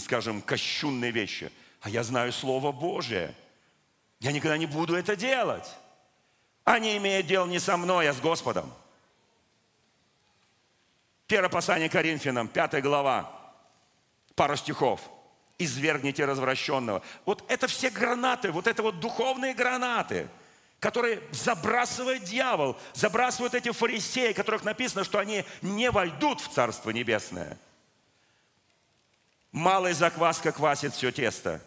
скажем, 0.00 0.40
кощунные 0.40 1.10
вещи. 1.10 1.52
А 1.82 1.90
я 1.90 2.02
знаю 2.02 2.32
Слово 2.32 2.72
Божие. 2.72 3.34
Я 4.20 4.32
никогда 4.32 4.56
не 4.56 4.66
буду 4.66 4.96
это 4.96 5.14
делать. 5.16 5.70
Они 6.64 6.96
имеют 6.96 7.26
дело 7.26 7.46
не 7.46 7.58
со 7.58 7.76
мной, 7.76 8.08
а 8.08 8.14
с 8.14 8.20
Господом. 8.20 8.72
Первое 11.26 11.50
послание 11.50 11.88
Коринфянам, 11.88 12.48
пятая 12.48 12.80
глава, 12.80 13.30
пару 14.34 14.56
стихов. 14.56 15.00
«Извергните 15.58 16.26
развращенного». 16.26 17.02
Вот 17.24 17.42
это 17.48 17.66
все 17.66 17.88
гранаты, 17.88 18.52
вот 18.52 18.66
это 18.66 18.82
вот 18.82 19.00
духовные 19.00 19.54
гранаты– 19.54 20.28
которые 20.80 21.22
забрасывает 21.32 22.24
дьявол, 22.24 22.76
забрасывают 22.92 23.54
эти 23.54 23.70
фарисеи, 23.70 24.32
которых 24.32 24.64
написано, 24.64 25.04
что 25.04 25.18
они 25.18 25.44
не 25.62 25.90
войдут 25.90 26.40
в 26.40 26.52
Царство 26.52 26.90
Небесное. 26.90 27.58
Малая 29.52 29.94
закваска 29.94 30.52
квасит 30.52 30.92
все 30.92 31.10
тесто. 31.10 31.62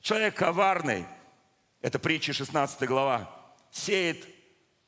Человек 0.00 0.36
коварный, 0.36 1.04
это 1.82 1.98
притча 1.98 2.32
16 2.32 2.88
глава, 2.88 3.30
сеет 3.70 4.26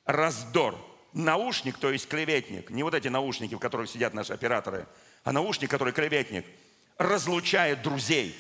раздор. 0.05 0.77
Наушник, 1.13 1.79
то 1.79 1.91
есть 1.91 2.07
клеветник, 2.07 2.71
не 2.71 2.83
вот 2.83 2.95
эти 2.95 3.09
наушники, 3.09 3.55
в 3.55 3.59
которых 3.59 3.91
сидят 3.91 4.15
наши 4.15 4.33
операторы, 4.33 4.87
а 5.25 5.33
наушник, 5.33 5.71
который 5.71 5.93
клеветник, 5.93 6.45
разлучает 6.97 7.83
друзей. 7.83 8.37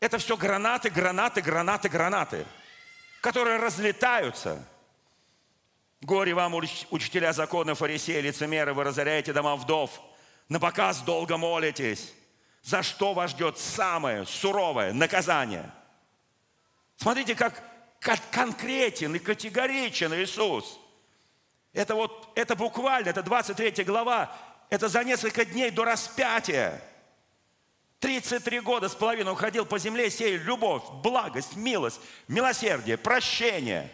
Это 0.00 0.18
все 0.18 0.36
гранаты, 0.36 0.90
гранаты, 0.90 1.40
гранаты, 1.40 1.88
гранаты– 1.88 2.46
которые 3.20 3.58
разлетаются. 3.58 4.64
Горе 6.00 6.34
вам, 6.34 6.54
учителя 6.54 7.32
закона, 7.32 7.74
фарисеи, 7.74 8.20
лицемеры, 8.20 8.72
вы 8.72 8.84
разоряете 8.84 9.32
дома 9.32 9.56
вдов, 9.56 10.00
на 10.48 10.60
показ 10.60 11.00
долго 11.00 11.36
молитесь. 11.36 12.14
За 12.62 12.82
что 12.82 13.14
вас 13.14 13.32
ждет 13.32 13.58
самое 13.58 14.24
суровое 14.26 14.92
наказание? 14.92 15.70
Смотрите, 16.96 17.34
как, 17.34 17.62
конкретен 18.30 19.14
и 19.14 19.18
категоричен 19.18 20.12
Иисус. 20.14 20.78
Это 21.72 21.94
вот, 21.94 22.32
это 22.34 22.56
буквально, 22.56 23.10
это 23.10 23.22
23 23.22 23.84
глава, 23.84 24.34
это 24.70 24.88
за 24.88 25.04
несколько 25.04 25.44
дней 25.44 25.70
до 25.70 25.84
распятия. 25.84 26.82
33 28.00 28.60
года 28.60 28.88
с 28.88 28.94
половиной 28.94 29.32
он 29.32 29.36
ходил 29.36 29.66
по 29.66 29.78
земле, 29.78 30.10
сея 30.10 30.38
любовь, 30.38 30.82
благость, 31.02 31.56
милость, 31.56 32.00
милосердие, 32.28 32.96
прощение. 32.96 33.90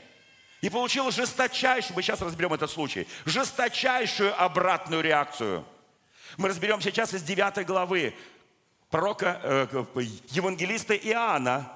И 0.61 0.68
получил 0.68 1.11
жесточайшую, 1.11 1.96
мы 1.96 2.02
сейчас 2.02 2.20
разберем 2.20 2.52
этот 2.52 2.70
случай, 2.70 3.06
жесточайшую 3.25 4.38
обратную 4.42 5.02
реакцию. 5.02 5.64
Мы 6.37 6.49
разберем 6.49 6.80
сейчас 6.80 7.14
из 7.14 7.23
9 7.23 7.66
главы 7.66 8.14
пророка, 8.90 9.40
э, 9.42 9.84
евангелиста 10.30 10.94
Иоанна, 10.94 11.70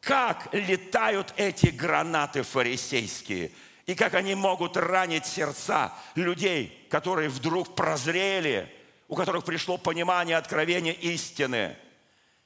как 0.00 0.48
летают 0.52 1.34
эти 1.36 1.66
гранаты 1.66 2.42
фарисейские, 2.42 3.52
и 3.86 3.94
как 3.94 4.14
они 4.14 4.34
могут 4.34 4.76
ранить 4.76 5.26
сердца 5.26 5.92
людей, 6.14 6.86
которые 6.90 7.28
вдруг 7.28 7.74
прозрели, 7.74 8.72
у 9.10 9.16
которых 9.16 9.44
пришло 9.44 9.76
понимание, 9.76 10.36
откровение 10.36 10.94
истины. 10.94 11.76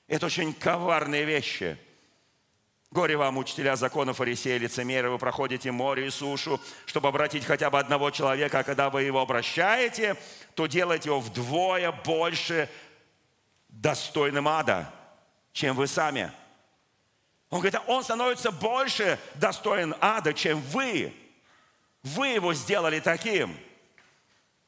Это 0.09 0.27
очень 0.27 0.55
коварные 0.55 1.25
вещи. 1.25 1.77
Горе 2.91 3.19
вам, 3.19 3.37
учителя 3.37 3.77
закона, 3.77 4.15
фарисеи, 4.15 4.57
лицемеры, 4.57 5.11
вы 5.11 5.19
проходите 5.19 5.71
море 5.73 6.07
и 6.07 6.11
сушу, 6.11 6.59
чтобы 6.87 7.09
обратить 7.09 7.45
хотя 7.45 7.69
бы 7.69 7.79
одного 7.79 8.11
человека, 8.11 8.61
а 8.61 8.65
когда 8.65 8.89
вы 8.89 9.03
его 9.03 9.21
обращаете, 9.21 10.17
то 10.55 10.67
делаете 10.67 11.11
его 11.11 11.21
вдвое 11.21 11.93
больше 11.93 12.71
достойным 13.69 14.49
ада, 14.49 14.91
чем 15.53 15.77
вы 15.77 15.87
сами. 15.87 16.33
Он 17.51 17.61
говорит, 17.61 17.79
он 17.87 18.03
становится 18.03 18.51
больше 18.51 19.19
достоин 19.35 19.95
ада, 20.01 20.33
чем 20.33 20.63
вы. 20.63 21.13
Вы 22.03 22.29
его 22.29 22.55
сделали 22.55 23.01
таким– 23.01 23.55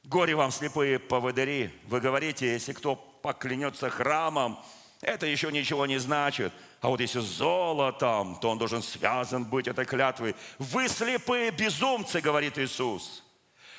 Горе 0.06 0.36
вам, 0.36 0.52
слепые 0.52 1.00
поводыри. 1.00 1.68
Вы 1.88 2.00
говорите, 2.00 2.52
если 2.52 2.72
кто 2.72 2.94
поклянется 2.94 3.90
храмом, 3.90 4.56
это 5.00 5.26
еще 5.26 5.50
ничего 5.50 5.84
не 5.84 5.98
значит. 5.98 6.52
А 6.80 6.90
вот 6.90 7.00
если 7.00 7.18
золотом, 7.18 8.38
то 8.40 8.50
он 8.50 8.58
должен 8.58 8.84
связан 8.84 9.44
быть 9.44 9.66
этой 9.66 9.84
клятвой. 9.84 10.36
Вы 10.60 10.86
слепые 10.86 11.50
безумцы, 11.50 12.20
говорит 12.20 12.56
Иисус. 12.56 13.25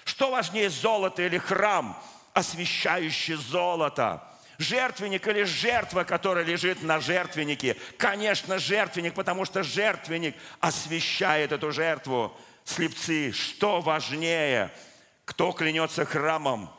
Что 0.04 0.30
важнее, 0.30 0.70
золото 0.70 1.22
или 1.22 1.38
храм, 1.38 1.98
освещающий 2.34 3.36
золото? 3.36 4.22
Жертвенник 4.58 5.26
или 5.30 5.44
жертва, 5.44 6.04
которая 6.04 6.44
лежит 6.44 6.84
на 6.84 7.00
жертвеннике? 7.00 7.78
Конечно, 7.98 8.60
жертвенник, 8.60 9.14
потому 9.14 9.46
что 9.46 9.64
жертвенник 9.64 10.36
освещает 10.60 11.54
эту 11.54 11.72
жертву. 11.72 12.36
Слепцы, 12.66 13.32
что 13.32 13.80
важнее? 13.80 14.74
Кто 15.28 15.52
клянется 15.52 16.06
храмом? 16.06 16.70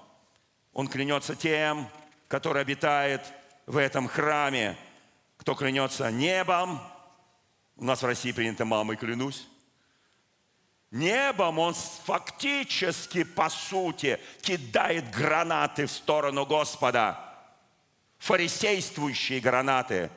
Он 0.73 0.89
клянется 0.89 1.37
тем, 1.37 1.87
который 2.29 2.63
обитает 2.63 3.21
в 3.67 3.77
этом 3.77 4.09
храме. 4.09 4.75
Кто 5.37 5.55
клянется 5.55 6.11
небом? 6.11 6.81
У 7.77 7.85
нас 7.85 8.03
в 8.03 8.07
России 8.07 8.33
принято 8.33 8.65
«мамой 8.65 8.97
клянусь». 8.97 9.47
Небом 10.91 11.59
он 11.59 11.75
фактически, 11.75 13.23
по 13.23 13.51
сути, 13.51 14.19
кидает 14.41 15.11
гранаты 15.11 15.85
в 15.85 15.93
сторону 15.93 16.47
Господа. 16.47 17.23
Фарисействующие 18.17 19.41
гранаты. 19.41 20.11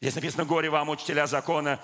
Здесь 0.00 0.14
написано, 0.14 0.46
горе 0.46 0.70
вам, 0.70 0.88
учителя 0.88 1.26
закона, 1.26 1.80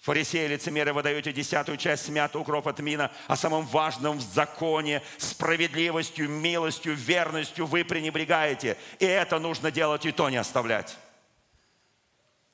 Фарисеи, 0.00 0.46
лицемеры, 0.46 0.92
вы 0.92 1.02
даете 1.02 1.32
десятую 1.32 1.76
часть 1.76 2.06
смятого 2.06 2.42
укропа 2.42 2.72
тмина, 2.72 3.10
о 3.26 3.36
самом 3.36 3.66
важном 3.66 4.18
в 4.18 4.22
законе, 4.22 5.02
справедливостью, 5.16 6.28
милостью, 6.28 6.94
верностью 6.94 7.66
вы 7.66 7.84
пренебрегаете. 7.84 8.76
И 9.00 9.04
это 9.04 9.38
нужно 9.38 9.70
делать 9.70 10.06
и 10.06 10.12
то 10.12 10.30
не 10.30 10.36
оставлять. 10.36 10.96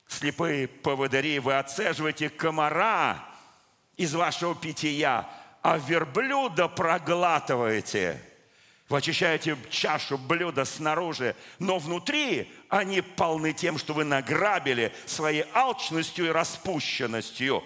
Слепые 0.08 0.68
поводыри, 0.68 1.38
вы 1.38 1.54
отцеживаете 1.54 2.30
комара 2.30 3.24
из 3.96 4.14
вашего 4.14 4.54
питья, 4.54 5.28
а 5.62 5.78
верблюда 5.78 6.68
проглатываете– 6.68 8.20
вы 8.88 8.98
очищаете 8.98 9.56
чашу 9.70 10.18
блюда 10.18 10.64
снаружи, 10.64 11.34
но 11.58 11.78
внутри 11.78 12.52
они 12.68 13.00
полны 13.00 13.52
тем, 13.52 13.78
что 13.78 13.94
вы 13.94 14.04
награбили 14.04 14.92
своей 15.06 15.44
алчностью 15.54 16.26
и 16.26 16.30
распущенностью. 16.30 17.62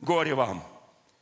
Горе 0.00 0.34
вам! 0.34 0.66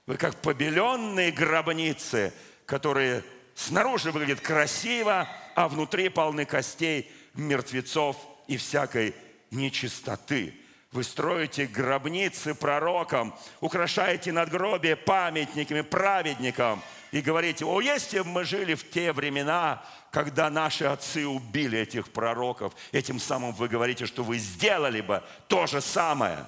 Вы 0.07 0.17
как 0.17 0.41
побеленные 0.41 1.31
гробницы, 1.31 2.33
которые 2.65 3.23
снаружи 3.55 4.11
выглядят 4.11 4.41
красиво, 4.41 5.29
а 5.55 5.69
внутри 5.69 6.09
полны 6.09 6.47
костей, 6.47 7.11
мертвецов 7.35 8.17
и 8.47 8.57
всякой 8.57 9.15
нечистоты. 9.51 10.55
Вы 10.93 11.05
строите 11.05 11.67
гробницы 11.67 12.55
пророкам, 12.55 13.35
украшаете 13.61 14.33
надгробие 14.33 14.97
памятниками 14.97 15.83
праведникам– 15.83 16.83
и 17.11 17.21
говорите, 17.21 17.65
о, 17.65 17.81
если 17.81 18.21
бы 18.21 18.27
мы 18.27 18.45
жили 18.45 18.75
в 18.75 18.91
те 18.91 19.13
времена, 19.13 19.83
когда 20.11 20.51
наши 20.51 20.85
отцы 20.85 21.27
убили 21.27 21.79
этих 21.79 22.13
пророков, 22.13 22.75
этим 22.93 23.19
самым 23.19 23.53
вы 23.53 23.69
говорите, 23.69 24.07
что 24.07 24.23
вы 24.23 24.39
сделали 24.39 25.01
бы 25.01 25.23
то 25.47 25.67
же 25.67 25.81
самое. 25.81 26.45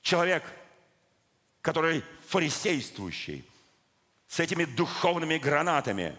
Человек, 0.00 0.42
который 1.60 2.02
фарисействующий, 2.28 3.44
с 4.28 4.40
этими 4.40 4.64
духовными 4.64 5.38
гранатами. 5.38 6.16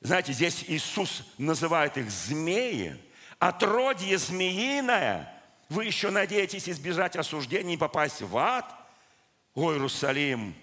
Знаете, 0.00 0.32
здесь 0.32 0.64
Иисус 0.66 1.24
называет 1.38 1.96
их 1.96 2.10
змеи, 2.10 3.00
отродье 3.38 4.18
змеиное. 4.18 5.32
Вы 5.68 5.84
еще 5.84 6.10
надеетесь 6.10 6.68
избежать 6.68 7.16
осуждения 7.16 7.74
и 7.74 7.78
попасть 7.78 8.22
в 8.22 8.36
ад? 8.36 8.64
О, 9.54 9.72
Иерусалим, 9.72 10.54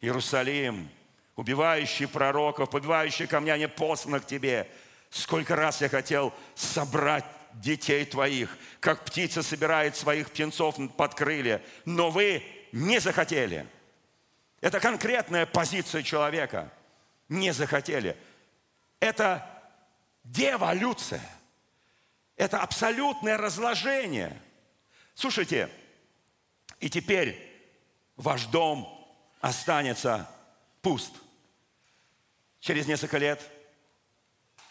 Иерусалим, 0.00 0.88
убивающий 1.36 2.06
пророков, 2.06 2.70
побивающий 2.70 3.26
камня 3.26 3.56
не 3.56 3.68
послано 3.68 4.20
к 4.20 4.26
тебе. 4.26 4.68
Сколько 5.10 5.54
раз 5.54 5.80
я 5.80 5.88
хотел 5.88 6.32
собрать 6.54 7.24
детей 7.52 8.04
твоих, 8.04 8.56
как 8.80 9.04
птица 9.04 9.42
собирает 9.42 9.96
своих 9.96 10.30
птенцов 10.30 10.76
под 10.96 11.14
крылья, 11.14 11.62
но 11.84 12.10
вы 12.10 12.42
не 12.72 13.00
захотели. 13.00 13.66
Это 14.60 14.80
конкретная 14.80 15.46
позиция 15.46 16.02
человека. 16.02 16.72
Не 17.28 17.52
захотели. 17.52 18.16
Это 18.98 19.46
деволюция. 20.24 21.22
Это 22.36 22.60
абсолютное 22.60 23.36
разложение. 23.36 24.40
Слушайте, 25.14 25.70
и 26.80 26.90
теперь 26.90 27.38
ваш 28.16 28.46
дом 28.46 28.88
останется 29.40 30.28
пуст. 30.82 31.14
Через 32.60 32.86
несколько 32.86 33.18
лет 33.18 33.40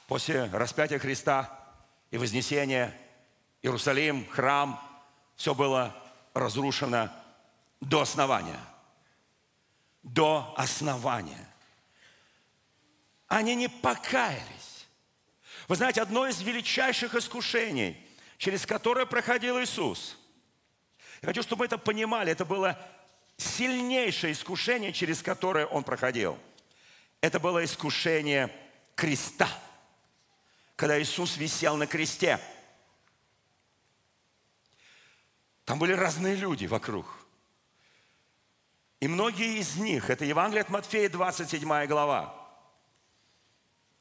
после 0.07 0.45
распятия 0.45 0.99
Христа 0.99 1.59
и 2.11 2.17
вознесения 2.17 2.93
Иерусалим, 3.61 4.27
храм, 4.29 4.79
все 5.35 5.55
было 5.55 5.95
разрушено 6.33 7.09
до 7.79 8.01
основания. 8.01 8.59
До 10.03 10.53
основания. 10.57 11.47
Они 13.27 13.55
не 13.55 13.69
покаялись. 13.69 14.87
Вы 15.67 15.77
знаете, 15.77 16.01
одно 16.01 16.27
из 16.27 16.41
величайших 16.41 17.15
искушений, 17.15 17.97
через 18.37 18.65
которое 18.65 19.05
проходил 19.05 19.61
Иисус. 19.61 20.17
Я 21.23 21.27
хочу, 21.27 21.41
чтобы 21.41 21.61
мы 21.61 21.65
это 21.67 21.77
понимали. 21.77 22.33
Это 22.33 22.43
было 22.43 22.77
сильнейшее 23.37 24.33
искушение, 24.33 24.91
через 24.91 25.21
которое 25.21 25.65
он 25.65 25.85
проходил. 25.85 26.37
Это 27.21 27.39
было 27.39 27.63
искушение 27.63 28.53
креста, 28.93 29.47
когда 30.75 31.01
Иисус 31.01 31.37
висел 31.37 31.77
на 31.77 31.87
кресте. 31.87 32.41
Там 35.63 35.79
были 35.79 35.93
разные 35.93 36.35
люди 36.35 36.65
вокруг. 36.65 37.07
И 38.99 39.07
многие 39.07 39.59
из 39.59 39.77
них, 39.77 40.09
это 40.09 40.25
Евангелие 40.25 40.63
от 40.63 40.69
Матфея, 40.69 41.07
27 41.07 41.85
глава, 41.85 42.37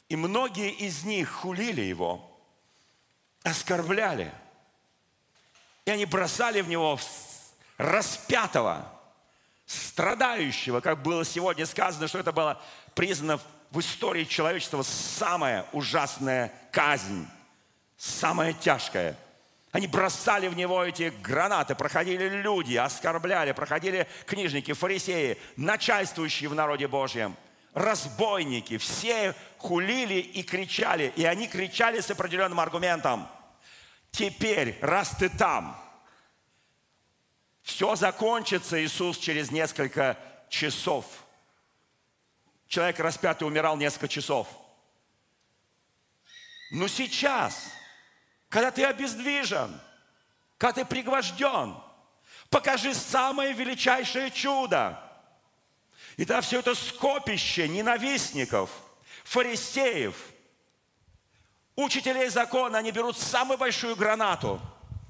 и 0.09 0.17
многие 0.17 0.73
из 0.73 1.05
них 1.05 1.31
хулили 1.31 1.83
его, 1.83 2.37
оскорбляли. 3.45 4.35
И 5.85 5.91
они 5.91 6.05
бросали 6.05 6.61
в 6.61 6.69
него 6.69 6.99
распятого, 7.77 8.87
страдающего, 9.67 10.81
как 10.81 11.03
было 11.03 11.25
сегодня 11.25 11.67
сказано, 11.67 12.07
что 12.09 12.19
это 12.19 12.33
было 12.33 12.61
признано 12.95 13.41
в 13.71 13.81
истории 13.81 14.25
человечества 14.25 14.83
самая 14.83 15.67
ужасная 15.73 16.53
казнь, 16.71 17.27
самая 17.97 18.53
тяжкая. 18.53 19.17
Они 19.73 19.87
бросали 19.87 20.49
в 20.49 20.57
него 20.57 20.85
эти 20.85 21.13
гранаты, 21.23 21.75
проходили 21.75 22.29
люди, 22.29 22.77
оскорбляли, 22.77 23.53
проходили 23.53 24.07
книжники, 24.27 24.75
фарисеи, 24.75 25.39
начальствующие 25.57 26.51
в 26.51 26.55
народе 26.55 26.87
Божьем, 26.87 27.35
разбойники, 27.73 28.77
все 28.77 29.35
хулили 29.57 30.17
и 30.17 30.43
кричали, 30.43 31.11
и 31.17 31.25
они 31.25 31.49
кричали 31.49 32.01
с 32.01 32.11
определенным 32.11 32.61
аргументом. 32.61 33.27
Теперь, 34.13 34.79
раз 34.83 35.17
ты 35.19 35.31
там, 35.31 35.77
все 37.63 37.97
закончится, 37.97 38.83
Иисус, 38.83 39.17
через 39.17 39.51
несколько 39.51 40.19
часов. 40.51 41.07
Человек 42.69 43.01
распятый 43.01 43.49
умирал 43.49 43.77
несколько 43.77 44.09
часов. 44.09 44.49
Но 46.71 46.89
сейчас, 46.89 47.71
когда 48.49 48.71
ты 48.71 48.85
обездвижен, 48.85 49.81
когда 50.59 50.83
ты 50.83 50.85
пригвожден, 50.85 51.77
покажи 52.51 52.95
самое 52.95 53.55
величайшее 53.55 54.31
чудо. 54.31 54.99
И 56.19 56.27
тогда 56.27 56.43
все 56.43 56.59
это 56.59 56.75
скопище 56.75 57.67
ненавистников, 57.67 58.71
фарисеев, 59.25 60.15
учителей 61.77 62.29
закона, 62.29 62.79
они 62.79 62.91
берут 62.91 63.19
самую 63.19 63.59
большую 63.59 63.97
гранату 63.97 64.61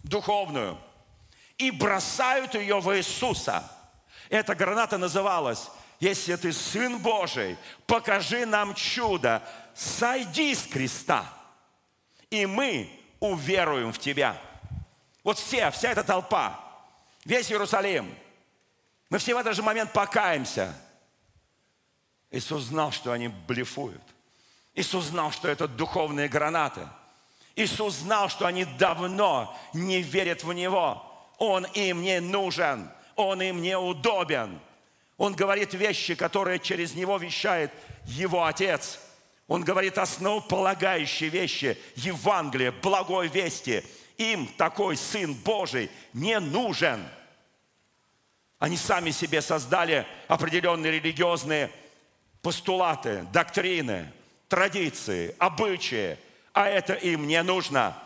духовную– 0.02 0.78
и 1.62 1.70
бросают 1.70 2.54
ее 2.54 2.80
в 2.80 2.96
Иисуса. 2.96 3.62
Эта 4.28 4.54
граната 4.54 4.98
называлась 4.98 5.70
«Если 6.00 6.34
ты 6.36 6.52
Сын 6.52 6.98
Божий, 6.98 7.56
покажи 7.86 8.44
нам 8.46 8.74
чудо, 8.74 9.42
сойди 9.74 10.54
с 10.54 10.66
креста, 10.66 11.24
и 12.30 12.46
мы 12.46 12.90
уверуем 13.20 13.92
в 13.92 13.98
Тебя». 13.98 14.36
Вот 15.22 15.38
все, 15.38 15.70
вся 15.70 15.90
эта 15.90 16.02
толпа, 16.02 16.58
весь 17.24 17.52
Иерусалим, 17.52 18.12
мы 19.08 19.18
все 19.18 19.34
в 19.34 19.38
этот 19.38 19.54
же 19.54 19.62
момент 19.62 19.92
покаемся. 19.92 20.74
Иисус 22.32 22.64
знал, 22.64 22.90
что 22.90 23.12
они 23.12 23.28
блефуют. 23.28 24.02
Иисус 24.74 25.06
знал, 25.06 25.30
что 25.30 25.48
это 25.48 25.68
духовные 25.68 26.28
гранаты. 26.28 26.88
Иисус 27.56 27.94
знал, 27.94 28.28
что 28.28 28.46
они 28.46 28.64
давно 28.64 29.54
не 29.74 30.00
верят 30.00 30.42
в 30.44 30.52
Него. 30.52 31.02
Он 31.38 31.66
им 31.74 32.02
не 32.02 32.20
нужен, 32.20 32.90
он 33.16 33.42
им 33.42 33.60
не 33.60 33.76
удобен. 33.76 34.60
Он 35.18 35.34
говорит 35.34 35.74
вещи, 35.74 36.14
которые 36.14 36.58
через 36.58 36.94
него 36.94 37.16
вещает 37.16 37.70
его 38.06 38.44
Отец. 38.44 38.98
Он 39.46 39.62
говорит 39.62 39.98
основополагающие 39.98 41.28
вещи, 41.28 41.78
Евангелие, 41.96 42.70
благой 42.70 43.28
вести. 43.28 43.84
Им 44.16 44.46
такой 44.56 44.96
Сын 44.96 45.34
Божий 45.34 45.90
не 46.12 46.38
нужен. 46.40 47.04
Они 48.58 48.76
сами 48.76 49.10
себе 49.10 49.42
создали 49.42 50.06
определенные 50.28 50.92
религиозные 50.92 51.70
постулаты, 52.40 53.26
доктрины, 53.32 54.12
традиции, 54.52 55.34
обычаи, 55.38 56.18
а 56.52 56.68
это 56.68 56.92
им 56.92 57.26
не 57.26 57.42
нужно. 57.42 57.96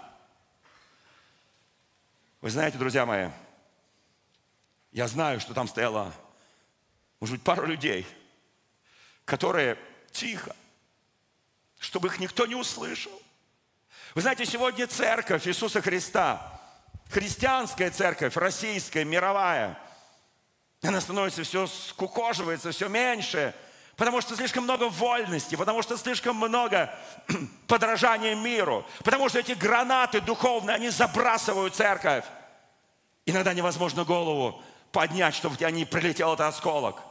Вы 2.41 2.51
знаете, 2.51 2.79
друзья 2.79 3.05
мои, 3.05 3.31
я 4.93 5.09
знаю, 5.09 5.41
что 5.41 5.55
там 5.55 5.67
стояло, 5.67 6.13
может 7.19 7.35
быть, 7.35 7.43
пару 7.43 7.67
людей, 7.67 8.07
которые 9.25 9.77
тихо, 10.13 10.55
чтобы 11.81 12.07
их 12.07 12.21
никто 12.21 12.47
не 12.47 12.55
услышал. 12.55 13.21
Вы 14.15 14.23
знаете, 14.23 14.47
сегодня 14.47 14.87
церковь 14.87 15.49
Иисуса 15.49 15.83
Христа, 15.83 16.61
христианская 17.11 17.91
церковь, 17.91 18.37
российская, 18.37 19.05
мировая, 19.05 19.77
она 20.81 21.01
становится 21.01 21.43
все 21.43 21.67
скукоживается, 21.67 22.71
все 22.71 22.87
меньше– 22.87 23.53
потому 23.97 24.21
что 24.21 24.37
слишком 24.37 24.65
много 24.65 24.89
вольности, 24.89 25.57
потому 25.57 25.83
что 25.83 25.97
слишком 25.97 26.37
много 26.37 26.95
подражания 27.67 28.35
миру, 28.35 28.87
потому 29.03 29.29
что 29.29 29.39
эти 29.41 29.53
гранаты 29.53 30.21
духовные, 30.21 30.77
они 30.77 30.91
забрасывают 30.91 31.75
церковь. 31.75 32.25
Иногда 33.25 33.55
невозможно 33.55 34.05
голову 34.05 34.63
поднять, 34.93 35.35
чтобы 35.35 35.57
в 35.57 35.59
тебя 35.59 35.71
не 35.71 35.85
прилетел 35.85 36.35
этот 36.35 36.47
осколок. 36.47 37.03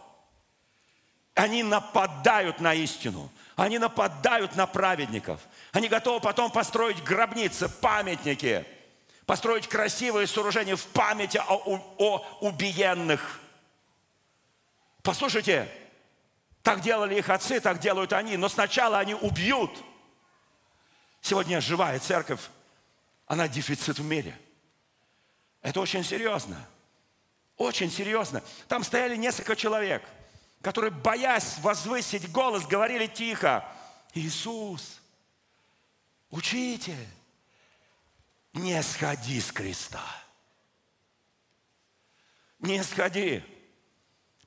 Они 1.34 1.64
нападают 1.64 2.62
на 2.62 2.74
истину, 2.74 3.30
они 3.58 3.78
нападают 3.78 4.56
на 4.56 4.68
праведников. 4.68 5.42
Они 5.74 5.90
готовы 5.90 6.22
потом 6.22 6.52
построить 6.52 7.04
гробницы, 7.04 7.68
памятники, 7.68 8.66
построить 9.26 9.68
красивые 9.68 10.28
сооружения 10.28 10.78
в 10.78 10.86
памяти 10.86 11.42
о, 11.46 11.82
о 11.98 12.26
убиенных. 12.40 13.42
Послушайте, 15.04 15.70
так 16.66 16.82
делали 16.82 17.20
их 17.20 17.30
отцы, 17.30 17.60
так 17.62 17.78
делают 17.78 18.12
они. 18.12 18.38
Но 18.38 18.50
сначала 18.50 18.98
они 18.98 19.14
убьют. 19.14 19.72
Сегодня 21.22 21.62
живая 21.62 22.00
церковь, 22.00 22.42
она 23.28 23.48
дефицит 23.48 24.00
в 24.00 24.04
мире. 24.04 24.36
Это 25.62 25.80
очень 25.80 26.04
серьезно. 26.04 26.58
Очень 27.58 27.92
серьезно. 27.92 28.44
Там 28.68 28.84
стояли 28.84 29.16
несколько 29.16 29.56
человек, 29.56 30.04
которые, 30.64 30.90
боясь 30.90 31.60
возвысить 31.60 32.32
голос, 32.32 32.66
говорили 32.66 33.06
тихо, 33.06 33.64
Иисус, 34.16 35.00
учитель, 36.32 37.08
не 38.54 38.82
сходи 38.82 39.40
с 39.40 39.52
креста. 39.52 40.04
Не 42.58 42.84
сходи. 42.84 43.44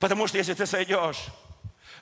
Потому 0.00 0.26
что 0.26 0.38
если 0.38 0.54
ты 0.54 0.66
сойдешь, 0.66 1.28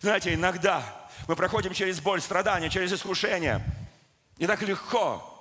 знаете, 0.00 0.34
иногда 0.34 0.82
мы 1.26 1.36
проходим 1.36 1.72
через 1.72 2.00
боль, 2.00 2.20
страдания, 2.20 2.68
через 2.68 2.92
искушение. 2.92 3.64
И 4.38 4.46
так 4.46 4.62
легко 4.62 5.32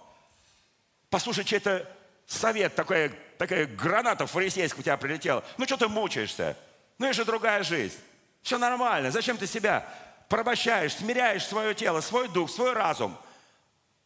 послушать 1.10 1.48
чей-то 1.48 1.90
совет, 2.26 2.76
такая, 2.76 3.12
такая 3.38 3.66
граната 3.66 4.26
фарисейская 4.26 4.80
у 4.80 4.84
тебя 4.84 4.98
прилетела. 4.98 5.44
Ну, 5.58 5.66
что 5.66 5.78
ты 5.78 5.88
мучаешься? 5.88 6.58
Ну, 6.98 7.06
это 7.06 7.16
же 7.16 7.26
другая 7.26 7.64
жизнь. 7.64 7.98
Все 8.42 8.58
нормально. 8.58 9.12
Зачем 9.12 9.38
ты 9.38 9.48
себя 9.48 9.86
порабощаешь, 10.30 10.96
смиряешь 10.96 11.46
свое 11.46 11.74
тело, 11.76 12.02
свой 12.02 12.28
дух, 12.30 12.50
свой 12.50 12.74
разум? 12.74 13.18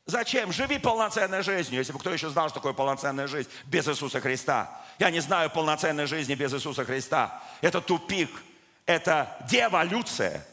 Зачем? 0.06 0.52
Живи 0.52 0.80
полноценной 0.80 1.44
жизнью. 1.44 1.80
Если 1.80 1.94
бы 1.94 2.00
кто 2.00 2.12
еще 2.12 2.30
знал, 2.30 2.50
что 2.50 2.56
такое 2.56 2.74
полноценная 2.74 3.28
жизнь 3.28 3.50
без 3.66 3.88
Иисуса 3.88 4.20
Христа. 4.20 4.82
Я 4.98 5.12
не 5.12 5.20
знаю 5.20 5.52
полноценной 5.52 6.08
жизни 6.08 6.34
без 6.34 6.52
Иисуса 6.54 6.84
Христа. 6.84 7.44
Это 7.62 7.80
тупик– 7.80 8.30
это 8.90 9.38
деволюция, 9.48 10.44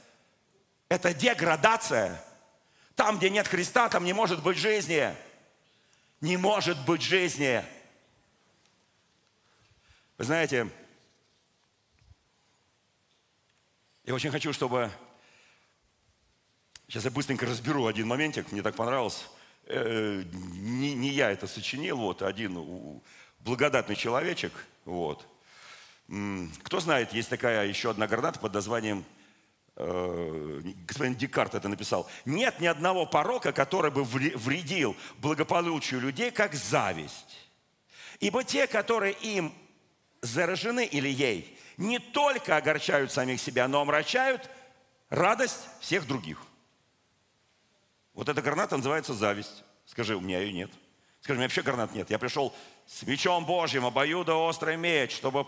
это 0.90 1.14
деградация. 1.14 2.22
Там, 2.94 3.16
где 3.16 3.30
нет 3.30 3.48
Христа, 3.48 3.88
там 3.88 4.04
не 4.04 4.12
может 4.12 4.42
быть 4.42 4.58
жизни. 4.58 5.16
Не 6.20 6.36
может 6.36 6.78
быть 6.84 7.00
жизни. 7.00 7.64
Вы 10.18 10.24
знаете, 10.24 10.68
я 14.04 14.12
очень 14.14 14.30
хочу, 14.30 14.52
чтобы... 14.52 14.90
Сейчас 16.88 17.06
я 17.06 17.10
быстренько 17.10 17.46
разберу 17.46 17.86
один 17.86 18.06
моментик, 18.06 18.52
мне 18.52 18.60
так 18.60 18.76
понравилось. 18.76 19.24
Э, 19.64 20.22
не, 20.32 20.92
не 20.92 21.08
я 21.08 21.30
это 21.30 21.46
сочинил, 21.46 21.96
вот 21.96 22.20
один 22.20 23.00
благодатный 23.40 23.96
человечек, 23.96 24.52
вот– 24.84 25.26
кто 26.62 26.80
знает, 26.80 27.12
есть 27.12 27.28
такая 27.28 27.66
еще 27.66 27.90
одна 27.90 28.06
граната 28.06 28.38
под 28.38 28.54
названием, 28.54 29.04
э, 29.76 30.60
господин 30.86 31.16
Декарт 31.16 31.54
это 31.54 31.68
написал, 31.68 32.08
нет 32.24 32.60
ни 32.60 32.66
одного 32.66 33.06
порока, 33.06 33.52
который 33.52 33.90
бы 33.90 34.04
вредил 34.04 34.96
благополучию 35.18 36.00
людей, 36.00 36.30
как 36.30 36.54
зависть. 36.54 37.48
Ибо 38.20 38.44
те, 38.44 38.66
которые 38.66 39.14
им 39.14 39.52
заражены 40.22 40.86
или 40.86 41.08
ей, 41.08 41.58
не 41.76 41.98
только 41.98 42.56
огорчают 42.56 43.12
самих 43.12 43.40
себя, 43.40 43.68
но 43.68 43.80
омрачают 43.80 44.48
радость 45.10 45.68
всех 45.80 46.06
других. 46.06 46.38
Вот 48.14 48.28
эта 48.28 48.40
граната 48.40 48.76
называется 48.76 49.12
зависть. 49.12 49.64
Скажи, 49.84 50.16
у 50.16 50.20
меня 50.20 50.40
ее 50.40 50.52
нет. 50.52 50.70
Скажи, 51.20 51.36
у 51.36 51.40
меня 51.40 51.46
вообще 51.46 51.62
гранат 51.62 51.92
нет. 51.92 52.08
Я 52.10 52.18
пришел 52.18 52.54
с 52.86 53.02
мечом 53.02 53.44
Божьим, 53.44 53.84
обоюдоострый 53.84 54.76
меч, 54.76 55.14
чтобы 55.14 55.46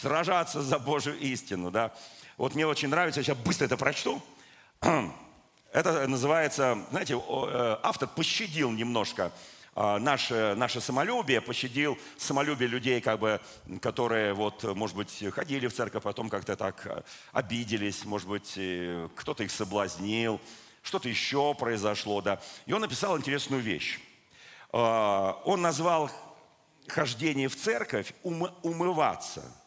сражаться 0.00 0.62
за 0.62 0.78
Божью 0.78 1.18
истину. 1.18 1.70
Да? 1.70 1.92
Вот 2.36 2.54
мне 2.54 2.66
очень 2.66 2.88
нравится, 2.88 3.20
я 3.20 3.24
сейчас 3.24 3.38
быстро 3.38 3.66
это 3.66 3.76
прочту. 3.76 4.22
Это 5.72 6.08
называется, 6.08 6.84
знаете, 6.90 7.14
э, 7.14 7.76
автор 7.84 8.08
пощадил 8.08 8.72
немножко 8.72 9.30
а, 9.76 10.00
наше, 10.00 10.54
наше 10.56 10.80
самолюбие, 10.80 11.40
пощадил 11.40 11.96
самолюбие 12.16 12.68
людей, 12.68 13.00
как 13.00 13.20
бы, 13.20 13.40
которые, 13.80 14.34
вот, 14.34 14.64
может 14.64 14.96
быть, 14.96 15.24
ходили 15.32 15.68
в 15.68 15.72
церковь, 15.72 16.02
потом 16.02 16.28
как-то 16.28 16.56
так 16.56 16.84
э, 16.86 17.02
обиделись, 17.30 18.04
может 18.04 18.26
быть, 18.26 18.58
кто-то 19.14 19.44
их 19.44 19.52
соблазнил, 19.52 20.40
что-то 20.82 21.08
еще 21.08 21.54
произошло. 21.54 22.20
Да. 22.20 22.40
И 22.66 22.72
он 22.72 22.80
написал 22.80 23.16
интересную 23.16 23.62
вещь. 23.62 24.00
А, 24.72 25.40
он 25.44 25.62
назвал 25.62 26.10
хождение 26.88 27.46
в 27.46 27.54
церковь 27.54 28.12
умываться– 28.24 29.44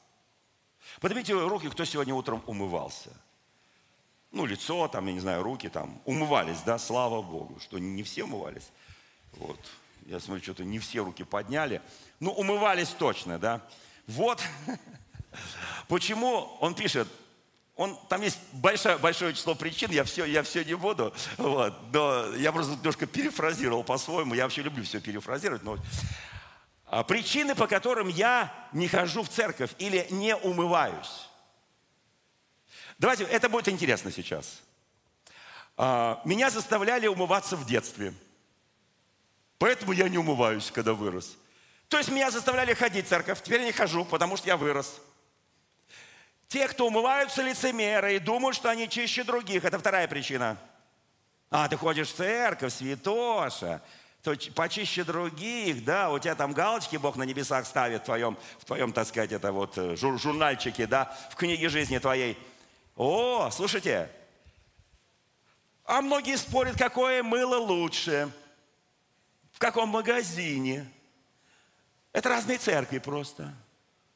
Поднимите 1.00 1.34
руки, 1.34 1.70
кто 1.70 1.86
сегодня 1.86 2.14
утром 2.14 2.44
умывался. 2.46 3.10
Ну, 4.32 4.46
лицо, 4.46 4.88
там, 4.88 5.06
я 5.08 5.14
не 5.14 5.20
знаю, 5.20 5.44
руки 5.44 5.70
там. 5.70 6.02
Умывались, 6.06 6.62
да, 6.66 6.80
слава 6.80 7.22
Богу, 7.22 7.60
что 7.60 7.78
не 7.78 8.04
все 8.04 8.24
умывались. 8.24 8.70
Вот. 9.34 9.60
Я 10.06 10.20
смотрю, 10.20 10.44
что-то 10.44 10.64
не 10.64 10.80
все 10.80 11.04
руки 11.04 11.24
подняли. 11.24 11.82
Ну, 12.20 12.32
умывались 12.32 12.90
точно, 12.90 13.38
да. 13.38 13.62
Вот 14.08 14.42
почему 15.88 16.58
он 16.60 16.76
пишет, 16.76 17.08
он, 17.76 17.98
там 18.10 18.22
есть 18.22 18.40
большое, 18.52 18.98
большое 18.98 19.34
число 19.34 19.56
причин, 19.56 19.92
я 19.92 20.04
все, 20.04 20.26
я 20.26 20.44
все 20.44 20.64
не 20.64 20.76
буду, 20.76 21.14
вот, 21.38 21.74
но 21.92 22.36
я 22.36 22.52
просто 22.52 22.74
немножко 22.74 23.08
перефразировал 23.08 23.84
по-своему, 23.84 24.36
я 24.36 24.44
вообще 24.44 24.62
люблю 24.62 24.84
все 24.84 25.00
перефразировать, 25.00 25.64
но 25.64 25.78
причины, 27.02 27.56
по 27.56 27.66
которым 27.66 28.08
я 28.08 28.54
не 28.72 28.88
хожу 28.88 29.24
в 29.24 29.30
церковь 29.30 29.72
или 29.80 30.06
не 30.12 30.36
умываюсь. 30.36 31.28
Давайте, 33.00 33.24
это 33.24 33.50
будет 33.50 33.68
интересно 33.68 34.12
сейчас. 34.12 34.62
А, 35.76 36.22
меня 36.24 36.52
заставляли 36.52 37.08
умываться 37.08 37.56
в 37.56 37.66
детстве. 37.66 38.14
Поэтому 39.58 39.94
я 39.94 40.08
не 40.08 40.20
умываюсь, 40.20 40.70
когда 40.70 40.94
вырос. 40.94 41.36
То 41.88 41.98
есть 41.98 42.12
меня 42.12 42.30
заставляли 42.30 42.76
ходить 42.76 43.08
в 43.08 43.10
церковь. 43.10 43.42
Теперь 43.42 43.62
я 43.62 43.66
не 43.66 43.72
хожу, 43.72 44.06
потому 44.06 44.38
что 44.38 44.48
я 44.48 44.58
вырос. 44.58 45.02
Те, 46.48 46.68
кто 46.68 46.86
умываются 46.86 47.42
лицемеры 47.42 48.16
и 48.16 48.20
думают, 48.20 48.56
что 48.56 48.70
они 48.70 48.88
чище 48.88 49.24
других, 49.24 49.66
это 49.66 49.80
вторая 49.80 50.08
причина. 50.08 50.60
А, 51.50 51.68
ты 51.68 51.76
ходишь 51.76 52.10
в 52.10 52.16
церковь, 52.16 52.74
святоша 52.74 53.82
то 54.24 54.34
почище 54.56 55.04
других, 55.04 55.84
да, 55.84 56.10
у 56.10 56.18
тебя 56.18 56.34
там 56.34 56.54
галочки 56.54 56.96
Бог 56.96 57.18
на 57.18 57.24
небесах 57.24 57.68
ставит 57.68 58.04
в 58.04 58.06
твоем, 58.06 58.38
в 58.58 58.64
твоем 58.64 58.94
так 58.94 59.06
сказать, 59.06 59.34
это 59.34 59.52
вот 59.52 59.78
э, 59.78 59.98
жур, 59.98 60.18
журнальчике, 60.18 60.88
да, 60.88 61.14
в 61.30 61.36
книге 61.36 61.68
жизни 61.68 61.98
твоей. 61.98 62.38
О, 62.96 63.50
слушайте, 63.52 64.10
а 65.84 66.02
многие 66.02 66.38
спорят, 66.38 66.78
какое 66.78 67.22
мыло 67.22 67.58
лучше, 67.58 68.32
в 69.52 69.60
каком 69.60 69.90
магазине. 69.90 70.90
Это 72.14 72.30
разные 72.30 72.60
церкви 72.60 73.00
просто. 73.00 73.54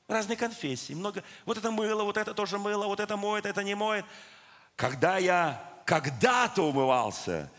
разные 0.07 0.37
конфессии, 0.37 0.93
много. 0.93 1.21
Вот 1.45 1.57
это 1.57 1.69
мыло, 1.69 2.03
вот 2.03 2.15
это 2.15 2.33
тоже 2.33 2.57
мыло, 2.57 2.85
вот 2.85 3.01
это 3.01 3.17
моет, 3.17 3.45
это 3.45 3.61
не 3.61 3.75
моет. 3.75 4.05
Когда 4.77 5.17
я 5.17 5.61
когда-то 5.85 6.61
умывался, 6.61 7.51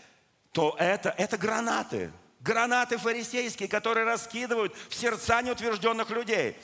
то 0.53 0.75
это, 0.79 1.11
это 1.11 1.37
гранаты. 1.37 2.11
Гранаты 2.41 2.99
фарисейские, 2.99 3.69
которые 3.69 4.07
раскидывают 4.07 4.75
в 4.89 4.95
сердца 4.95 5.43
неутвержденных 5.43 6.11
людей. 6.11 6.57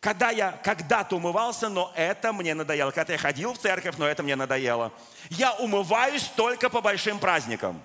Когда 0.00 0.30
я 0.30 0.52
когда-то 0.64 1.16
умывался, 1.16 1.68
но 1.68 1.92
это 1.94 2.32
мне 2.32 2.54
надоело. 2.54 2.90
Когда 2.90 3.12
я 3.12 3.18
ходил 3.18 3.52
в 3.52 3.58
церковь, 3.58 3.96
но 3.98 4.06
это 4.06 4.22
мне 4.22 4.34
надоело. 4.34 4.92
Я 5.28 5.52
умываюсь 5.52 6.24
только 6.36 6.70
по 6.70 6.80
большим 6.80 7.18
праздникам. 7.18 7.82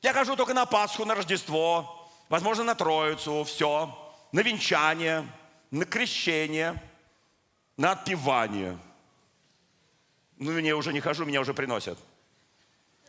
Я 0.00 0.12
хожу 0.12 0.36
только 0.36 0.54
на 0.54 0.64
Пасху, 0.64 1.04
на 1.04 1.14
Рождество, 1.14 2.08
возможно, 2.28 2.62
на 2.62 2.74
Троицу, 2.74 3.42
все, 3.44 4.14
на 4.32 4.40
венчание, 4.40 5.26
на 5.70 5.86
крещение, 5.86 6.80
на 7.76 7.92
отпевание. 7.92 8.78
Ну, 10.36 10.56
я 10.58 10.76
уже 10.76 10.92
не 10.92 11.00
хожу, 11.00 11.24
меня 11.24 11.40
уже 11.40 11.54
приносят. 11.54 11.98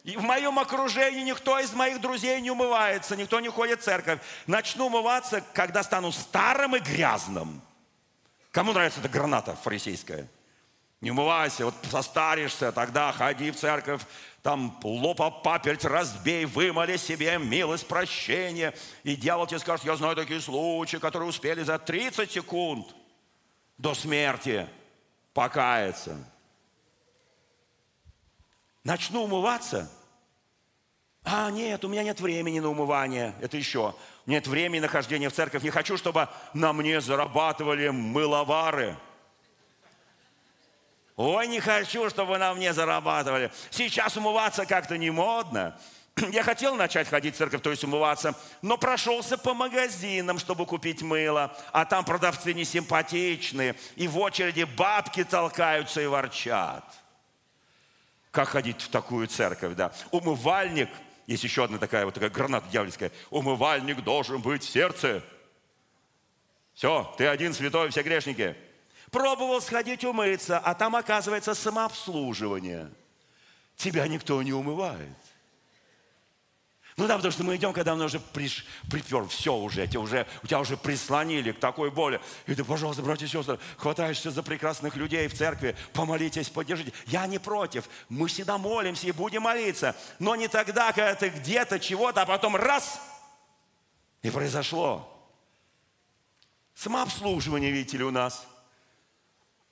И 0.05 0.17
в 0.17 0.21
моем 0.21 0.59
окружении 0.59 1.23
никто 1.23 1.59
из 1.59 1.73
моих 1.73 1.99
друзей 1.99 2.39
не 2.39 2.51
умывается, 2.51 3.15
никто 3.15 3.39
не 3.39 3.49
ходит 3.49 3.81
в 3.81 3.83
церковь. 3.83 4.19
Начну 4.45 4.85
умываться, 4.85 5.41
когда 5.53 5.81
стану 5.81 6.11
старым 6.11 6.75
и 6.75 6.79
грязным. 6.79 7.59
Кому 8.51 8.71
нравится 8.71 8.99
эта 8.99 9.09
граната 9.09 9.55
фарисейская? 9.55 10.27
Не 11.01 11.09
умывайся, 11.09 11.65
вот 11.65 11.73
состаришься, 11.89 12.71
тогда 12.71 13.11
ходи 13.13 13.49
в 13.49 13.55
церковь, 13.55 14.01
там 14.43 14.79
лопа 14.83 15.31
паперть 15.31 15.85
разбей, 15.85 16.45
вымоли 16.45 16.97
себе 16.97 17.39
милость, 17.39 17.87
прощения. 17.87 18.75
И 19.03 19.15
дьявол 19.15 19.47
тебе 19.47 19.57
скажет, 19.57 19.87
я 19.87 19.95
знаю 19.95 20.15
такие 20.15 20.39
случаи, 20.39 20.97
которые 20.97 21.29
успели 21.29 21.63
за 21.63 21.79
30 21.79 22.31
секунд 22.31 22.95
до 23.79 23.95
смерти 23.95 24.67
покаяться. 25.33 26.15
Начну 28.83 29.23
умываться. 29.23 29.89
А, 31.25 31.49
нет, 31.49 31.83
у 31.83 31.87
меня 31.87 32.03
нет 32.03 32.19
времени 32.19 32.59
на 32.59 32.69
умывание. 32.69 33.33
Это 33.41 33.57
еще. 33.57 33.95
Нет 34.27 34.45
времени 34.45 34.81
на 34.81 34.87
хождение 34.87 35.29
в 35.29 35.33
церковь. 35.33 35.63
Не 35.63 35.71
хочу, 35.71 35.97
чтобы 35.97 36.29
на 36.53 36.71
мне 36.71 37.01
зарабатывали 37.01 37.89
мыловары. 37.89 38.95
Ой, 41.15 41.47
не 41.47 41.59
хочу, 41.59 42.09
чтобы 42.09 42.37
на 42.37 42.53
мне 42.53 42.73
зарабатывали. 42.73 43.51
Сейчас 43.71 44.17
умываться 44.17 44.65
как-то 44.67 44.97
не 44.97 45.09
модно. 45.09 45.79
Я 46.31 46.43
хотел 46.43 46.75
начать 46.75 47.09
ходить 47.09 47.35
в 47.35 47.37
церковь, 47.37 47.61
то 47.61 47.71
есть 47.71 47.83
умываться, 47.83 48.35
но 48.61 48.77
прошелся 48.77 49.37
по 49.37 49.53
магазинам, 49.53 50.39
чтобы 50.39 50.65
купить 50.65 51.01
мыло, 51.01 51.57
а 51.73 51.83
там 51.85 52.05
продавцы 52.05 52.53
не 52.53 52.63
симпатичные, 52.63 53.75
и 53.97 54.07
в 54.07 54.17
очереди 54.17 54.63
бабки 54.63 55.25
толкаются 55.25 56.01
и 56.01 56.05
ворчат. 56.05 56.85
Как 58.31 58.49
ходить 58.49 58.81
в 58.81 58.89
такую 58.89 59.27
церковь, 59.27 59.75
да? 59.75 59.91
Умывальник, 60.11 60.89
есть 61.27 61.43
еще 61.43 61.63
одна 61.63 61.77
такая 61.77 62.05
вот 62.05 62.13
такая 62.13 62.29
граната 62.29 62.67
дьявольская, 62.69 63.11
умывальник 63.29 64.03
должен 64.03 64.41
быть 64.41 64.63
в 64.63 64.69
сердце. 64.69 65.23
Все, 66.73 67.13
ты 67.17 67.25
один 67.27 67.53
святой, 67.53 67.89
все 67.89 68.03
грешники. 68.03 68.55
Пробовал 69.11 69.61
сходить 69.61 70.03
умыться, 70.03 70.59
а 70.59 70.75
там 70.75 70.95
оказывается 70.95 71.53
самообслуживание. 71.53 72.91
Тебя 73.75 74.07
никто 74.07 74.41
не 74.43 74.53
умывает. 74.53 75.17
Ну 76.97 77.07
да, 77.07 77.17
потому 77.17 77.33
что 77.33 77.43
мы 77.43 77.57
идем, 77.57 77.73
когда 77.73 77.93
он 77.93 78.01
уже 78.01 78.21
приш, 78.21 78.65
припер, 78.89 79.27
все 79.27 79.53
уже, 79.53 79.85
тебя 79.85 79.99
уже, 79.99 80.25
у 80.43 80.47
тебя 80.47 80.61
уже 80.61 80.77
прислонили 80.77 81.51
к 81.51 81.59
такой 81.59 81.91
боли. 81.91 82.21
И 82.47 82.55
ты, 82.55 82.63
пожалуйста, 82.63 83.03
братья 83.03 83.25
и 83.25 83.29
сестры, 83.29 83.59
хватаешься 83.75 84.31
за 84.31 84.41
прекрасных 84.43 84.95
людей 84.95 85.27
в 85.27 85.37
церкви, 85.37 85.75
помолитесь, 85.91 86.49
поддержите. 86.49 86.93
Я 87.05 87.27
не 87.27 87.37
против, 87.37 87.89
мы 88.07 88.29
всегда 88.29 88.57
молимся 88.57 89.07
и 89.07 89.11
будем 89.11 89.41
молиться, 89.41 89.93
но 90.19 90.37
не 90.37 90.47
тогда, 90.47 90.93
когда 90.93 91.15
ты 91.15 91.27
где-то 91.29 91.81
чего-то, 91.81 92.21
а 92.21 92.25
потом 92.25 92.55
раз, 92.55 93.01
и 94.21 94.29
произошло. 94.29 95.11
Самообслуживание, 96.75 97.71
видите 97.71 97.97
ли, 97.97 98.05
у 98.05 98.11
нас. 98.11 98.47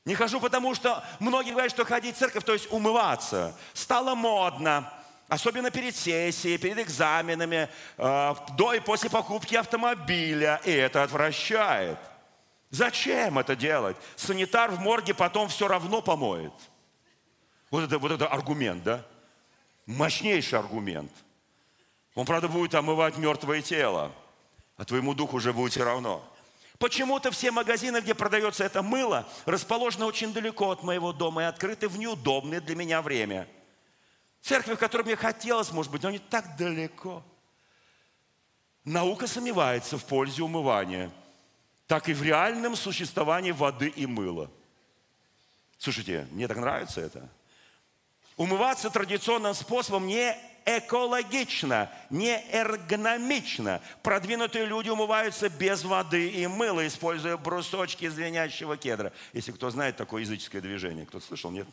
Не 0.03 0.15
хожу, 0.15 0.41
потому 0.41 0.75
что 0.75 1.05
многие 1.19 1.51
говорят, 1.51 1.71
что 1.71 1.86
ходить 1.86 2.17
в 2.17 2.19
церковь, 2.19 2.43
то 2.43 2.51
есть 2.51 2.69
умываться, 2.69 3.57
стало 3.73 4.13
модно. 4.13 4.91
Особенно 5.33 5.71
перед 5.71 5.95
сессией, 5.95 6.59
перед 6.59 6.77
экзаменами, 6.77 7.67
э, 7.97 8.35
до 8.55 8.73
и 8.73 8.79
после 8.79 9.09
покупки 9.09 9.55
автомобиля. 9.55 10.61
И 10.63 10.71
это 10.71 11.01
отвращает. 11.01 11.97
Зачем 12.69 13.39
это 13.39 13.55
делать? 13.55 13.97
Санитар 14.15 14.69
в 14.69 14.79
морге 14.79 15.15
потом 15.15 15.49
все 15.49 15.67
равно 15.67 16.03
помоет. 16.03 16.53
Вот 17.71 17.83
это, 17.83 17.97
вот 17.97 18.11
это 18.11 18.27
аргумент, 18.27 18.83
да? 18.83 19.03
Мощнейший 19.87 20.59
аргумент. 20.59 21.11
Он, 22.13 22.27
правда, 22.27 22.47
будет 22.47 22.75
омывать 22.75 23.17
мертвое 23.17 23.63
тело, 23.63 24.11
а 24.77 24.85
твоему 24.85 25.15
духу 25.15 25.37
уже 25.37 25.51
будет 25.51 25.71
все 25.71 25.83
равно. 25.83 26.23
Почему-то 26.77 27.31
все 27.31 27.49
магазины, 27.49 28.01
где 28.01 28.13
продается 28.13 28.65
это 28.65 28.83
мыло, 28.83 29.27
расположены 29.47 30.05
очень 30.05 30.31
далеко 30.31 30.69
от 30.69 30.83
моего 30.83 31.11
дома 31.11 31.41
и 31.41 31.45
открыты 31.45 31.87
в 31.87 31.97
неудобное 31.97 32.61
для 32.61 32.75
меня 32.75 33.01
время– 33.01 33.47
Церковь, 34.43 34.75
в 34.75 34.79
которой 34.79 35.03
мне 35.03 35.15
хотелось, 35.15 35.71
может 35.71 35.89
быть, 35.89 36.03
но 36.03 36.12
не 36.12 36.19
так 36.19 36.58
далеко. 36.58 37.23
Наука 38.84 39.25
сомневается 39.25 39.97
в 39.97 40.03
пользе 40.03 40.43
умывания, 40.43 41.10
так 41.88 42.10
и 42.10 42.13
в 42.13 42.21
реальном 42.21 42.75
существовании 42.75 43.51
воды 43.51 43.88
и 43.88 44.06
мыла. 44.06 44.51
Слушайте, 45.77 46.27
мне 46.32 46.49
так 46.49 46.58
нравится 46.58 46.99
это. 46.99 47.29
Умываться 48.36 48.89
традиционным 48.89 49.53
способом 49.53 50.08
не 50.08 50.38
экологично, 50.65 51.89
не 52.10 52.38
эргономично. 52.51 53.82
Продвинутые 54.01 54.65
люди 54.65 54.89
умываются 54.89 55.47
без 55.47 55.86
воды 55.86 56.29
и 56.29 56.47
мыла, 56.47 56.86
используя 56.86 57.38
брусочки 57.38 58.10
звенящего 58.10 58.75
кедра. 58.75 59.13
Если 59.32 59.53
кто 59.53 59.69
знает 59.69 59.95
такое 59.95 60.23
языческое 60.23 60.62
движение. 60.62 61.06
Кто-то 61.06 61.25
слышал? 61.25 61.49
Нет? 61.49 61.67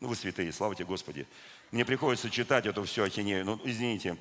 Ну, 0.00 0.08
вы 0.08 0.16
святые, 0.16 0.52
слава 0.52 0.74
тебе, 0.74 0.84
Господи. 0.84 1.26
Мне 1.72 1.86
приходится 1.86 2.28
читать 2.28 2.66
эту 2.66 2.84
всю 2.84 3.02
ахинею. 3.02 3.46
Ну, 3.46 3.60
извините. 3.64 4.18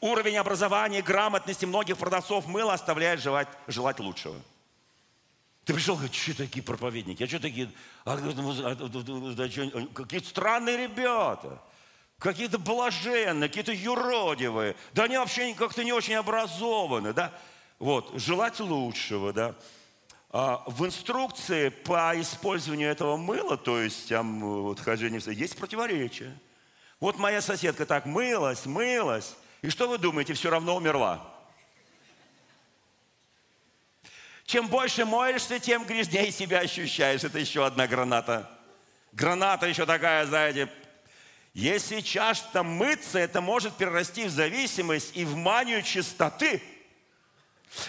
Уровень 0.00 0.36
образования, 0.36 1.02
грамотности 1.02 1.64
многих 1.64 1.98
продавцов 1.98 2.46
мыла 2.46 2.74
оставляет 2.74 3.20
желать, 3.20 3.48
желать 3.66 3.98
лучшего. 3.98 4.36
Ты 5.64 5.74
пришел, 5.74 5.96
говорит, 5.96 6.14
что 6.14 6.36
такие 6.36 6.62
проповедники, 6.62 7.22
а 7.22 7.26
что 7.26 7.40
такие, 7.40 7.70
а, 8.04 8.14
а, 8.14 9.86
какие-то 9.94 10.26
странные 10.26 10.76
ребята, 10.78 11.60
какие-то 12.18 12.58
блаженные, 12.58 13.48
какие-то 13.48 13.72
юродивые, 13.72 14.76
да 14.94 15.04
они 15.04 15.18
вообще 15.18 15.52
как-то 15.54 15.84
не 15.84 15.92
очень 15.92 16.14
образованы, 16.14 17.12
да, 17.12 17.32
вот, 17.78 18.12
желать 18.14 18.60
лучшего, 18.60 19.32
да. 19.32 19.54
А, 20.30 20.62
в 20.66 20.84
инструкции 20.84 21.70
по 21.70 22.12
использованию 22.20 22.90
этого 22.90 23.16
мыла, 23.16 23.56
то 23.56 23.80
есть 23.80 24.08
там, 24.10 24.40
вот, 24.40 24.78
хождение, 24.78 25.22
есть 25.26 25.56
противоречие. 25.56 26.36
Вот 27.00 27.18
моя 27.18 27.40
соседка 27.40 27.86
так 27.86 28.04
мылась, 28.04 28.66
мылась, 28.66 29.36
и 29.62 29.70
что 29.70 29.88
вы 29.88 29.96
думаете, 29.96 30.34
все 30.34 30.50
равно 30.50 30.76
умерла? 30.76 31.26
Чем 34.44 34.68
больше 34.68 35.04
моешься, 35.04 35.58
тем 35.58 35.84
грязнее 35.84 36.30
себя 36.30 36.60
ощущаешь. 36.60 37.22
Это 37.22 37.38
еще 37.38 37.66
одна 37.66 37.86
граната. 37.86 38.50
Граната 39.12 39.66
еще 39.66 39.84
такая, 39.84 40.24
знаете, 40.26 40.70
если 41.52 42.00
часто 42.00 42.62
мыться, 42.62 43.18
это 43.18 43.40
может 43.40 43.76
перерасти 43.76 44.24
в 44.24 44.30
зависимость 44.30 45.16
и 45.16 45.24
в 45.24 45.36
манию 45.36 45.82
чистоты– 45.82 46.62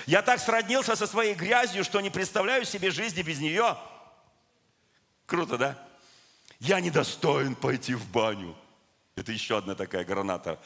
я 0.05 0.21
так 0.21 0.39
сроднился 0.39 0.95
со 0.95 1.07
своей 1.07 1.33
грязью, 1.33 1.83
что 1.83 2.01
не 2.01 2.09
представляю 2.09 2.65
себе 2.65 2.91
жизни 2.91 3.21
без 3.21 3.39
нее. 3.39 3.77
Круто, 5.25 5.57
да? 5.57 5.77
Я 6.59 6.79
недостоин 6.79 7.55
пойти 7.55 7.93
в 7.93 8.07
баню. 8.11 8.55
Это 9.15 9.31
еще 9.31 9.57
одна 9.57 9.75
такая 9.75 10.03
граната 10.03 10.59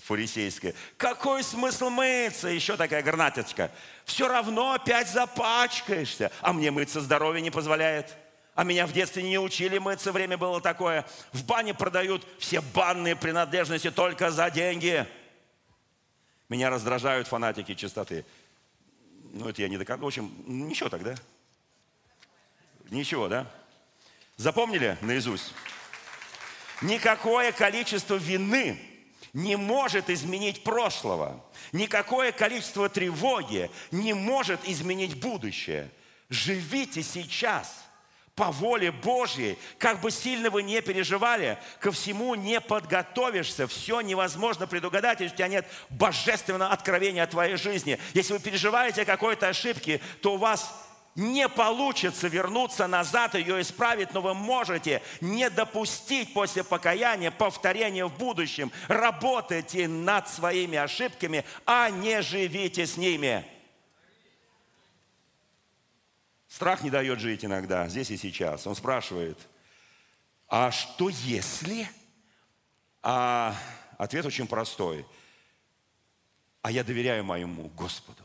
фарисейская. 0.00 0.74
Какой 0.96 1.42
смысл 1.42 1.90
мыться? 1.90 2.48
Еще 2.48 2.76
такая 2.76 3.02
гранаточка. 3.02 3.70
Все 4.04 4.28
равно 4.28 4.72
опять 4.72 5.08
запачкаешься. 5.08 6.30
А 6.40 6.52
мне 6.52 6.70
мыться 6.70 7.00
здоровье 7.00 7.42
не 7.42 7.50
позволяет. 7.50 8.16
А 8.54 8.64
меня 8.64 8.86
в 8.86 8.92
детстве 8.92 9.22
не 9.22 9.38
учили 9.38 9.78
мыться, 9.78 10.12
время 10.12 10.36
было 10.36 10.60
такое. 10.60 11.06
В 11.32 11.44
бане 11.44 11.72
продают 11.72 12.26
все 12.38 12.60
банные 12.60 13.16
принадлежности 13.16 13.90
только 13.90 14.30
за 14.30 14.50
деньги. 14.50 15.06
Меня 16.50 16.68
раздражают 16.68 17.28
фанатики 17.28 17.74
чистоты. 17.74 18.26
Ну, 19.32 19.48
это 19.48 19.62
я 19.62 19.68
не 19.68 19.78
доказал. 19.78 20.04
В 20.04 20.06
общем, 20.06 20.30
ничего 20.46 20.90
тогда. 20.90 21.14
Ничего, 22.90 23.28
да? 23.28 23.50
Запомнили 24.36 24.98
наизусть? 25.00 25.54
Никакое 26.82 27.52
количество 27.52 28.16
вины 28.16 28.78
не 29.32 29.56
может 29.56 30.10
изменить 30.10 30.62
прошлого. 30.62 31.42
Никакое 31.72 32.32
количество 32.32 32.90
тревоги 32.90 33.70
не 33.90 34.12
может 34.12 34.68
изменить 34.68 35.18
будущее. 35.18 35.90
Живите 36.28 37.02
сейчас 37.02 37.86
по 38.34 38.50
воле 38.50 38.90
Божьей, 38.90 39.58
как 39.78 40.00
бы 40.00 40.10
сильно 40.10 40.48
вы 40.48 40.62
не 40.62 40.80
переживали, 40.80 41.58
ко 41.80 41.92
всему 41.92 42.34
не 42.34 42.60
подготовишься, 42.60 43.66
все 43.66 44.00
невозможно 44.00 44.66
предугадать, 44.66 45.20
если 45.20 45.34
у 45.34 45.36
тебя 45.36 45.48
нет 45.48 45.66
божественного 45.90 46.72
откровения 46.72 47.24
о 47.24 47.26
твоей 47.26 47.56
жизни. 47.56 47.98
Если 48.14 48.32
вы 48.32 48.38
переживаете 48.38 49.02
о 49.02 49.04
какой-то 49.04 49.48
ошибке, 49.48 50.00
то 50.22 50.34
у 50.34 50.38
вас 50.38 50.72
не 51.14 51.46
получится 51.46 52.26
вернуться 52.28 52.86
назад, 52.86 53.34
ее 53.34 53.60
исправить, 53.60 54.14
но 54.14 54.22
вы 54.22 54.32
можете 54.32 55.02
не 55.20 55.50
допустить 55.50 56.32
после 56.32 56.64
покаяния 56.64 57.30
повторения 57.30 58.06
в 58.06 58.16
будущем. 58.16 58.72
Работайте 58.88 59.88
над 59.88 60.30
своими 60.30 60.78
ошибками, 60.78 61.44
а 61.66 61.90
не 61.90 62.22
живите 62.22 62.86
с 62.86 62.96
ними. 62.96 63.44
Страх 66.52 66.82
не 66.82 66.90
дает 66.90 67.18
жить 67.18 67.46
иногда, 67.46 67.88
здесь 67.88 68.10
и 68.10 68.18
сейчас. 68.18 68.66
Он 68.66 68.74
спрашивает, 68.76 69.38
а 70.48 70.70
что 70.70 71.08
если? 71.08 71.88
А 73.00 73.56
ответ 73.96 74.26
очень 74.26 74.46
простой. 74.46 75.06
А 76.60 76.70
я 76.70 76.84
доверяю 76.84 77.24
моему 77.24 77.70
Господу. 77.70 78.22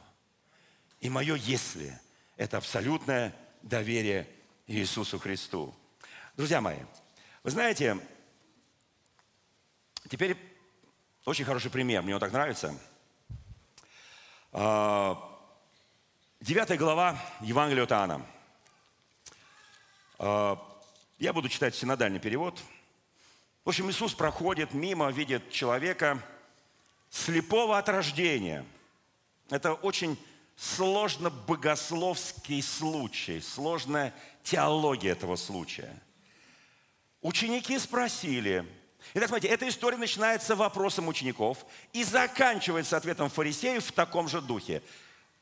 И 1.00 1.10
мое 1.10 1.36
«если»– 1.36 1.98
это 2.36 2.58
абсолютное 2.58 3.34
доверие 3.62 4.28
Иисусу 4.68 5.20
Христу. 5.20 5.74
Друзья 6.36 6.60
мои, 6.60 6.80
вы 7.44 7.52
знаете, 7.52 7.98
теперь 10.10 10.36
очень 11.24 11.46
хороший 11.46 11.72
пример, 11.72 12.02
мне 12.02 12.14
он 12.14 12.20
так 12.20 12.34
нравится. 12.34 12.78
Девятая 16.40 16.78
глава 16.78 17.20
Евангелия 17.42 17.84
от 17.84 17.92
Иоанна. 17.92 18.26
А, 20.20 20.80
я 21.18 21.34
буду 21.34 21.50
читать 21.50 21.74
синодальный 21.74 22.20
перевод. 22.20 22.62
В 23.66 23.70
общем, 23.70 23.90
Иисус 23.90 24.14
проходит 24.14 24.72
мимо, 24.72 25.10
видит 25.10 25.50
человека 25.50 26.22
слепого 27.10 27.80
от 27.80 27.90
рождения. 27.90 28.64
Это 29.50 29.74
очень 29.74 30.16
сложно 30.56 31.32
богословский 31.32 32.62
случай, 32.62 33.42
сложная 33.42 34.14
теология 34.44 35.14
этого 35.14 35.38
случая. 35.38 36.00
Ученики 37.22 37.80
спросили, 37.80 38.64
Итак, 39.16 39.30
смотрите, 39.30 39.52
эта 39.52 39.68
история 39.68 39.98
начинается 39.98 40.56
вопросом 40.56 41.08
учеников 41.08 41.66
и 41.94 42.04
заканчивается 42.04 42.96
ответом 42.96 43.32
фарисеев 43.32 43.86
в 43.86 43.92
таком 43.92 44.28
же 44.28 44.40
духе. 44.40 44.84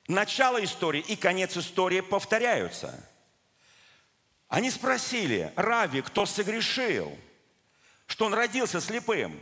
Начало 0.08 0.64
истории 0.64 1.02
и 1.02 1.16
конец 1.16 1.58
истории 1.58 2.02
повторяются. 2.02 3.04
Они 4.48 4.70
спросили, 4.70 5.52
Рави, 5.56 6.02
кто 6.02 6.28
согрешил, 6.28 7.18
что 8.06 8.26
он 8.26 8.36
родился 8.36 8.80
слепым? 8.80 9.42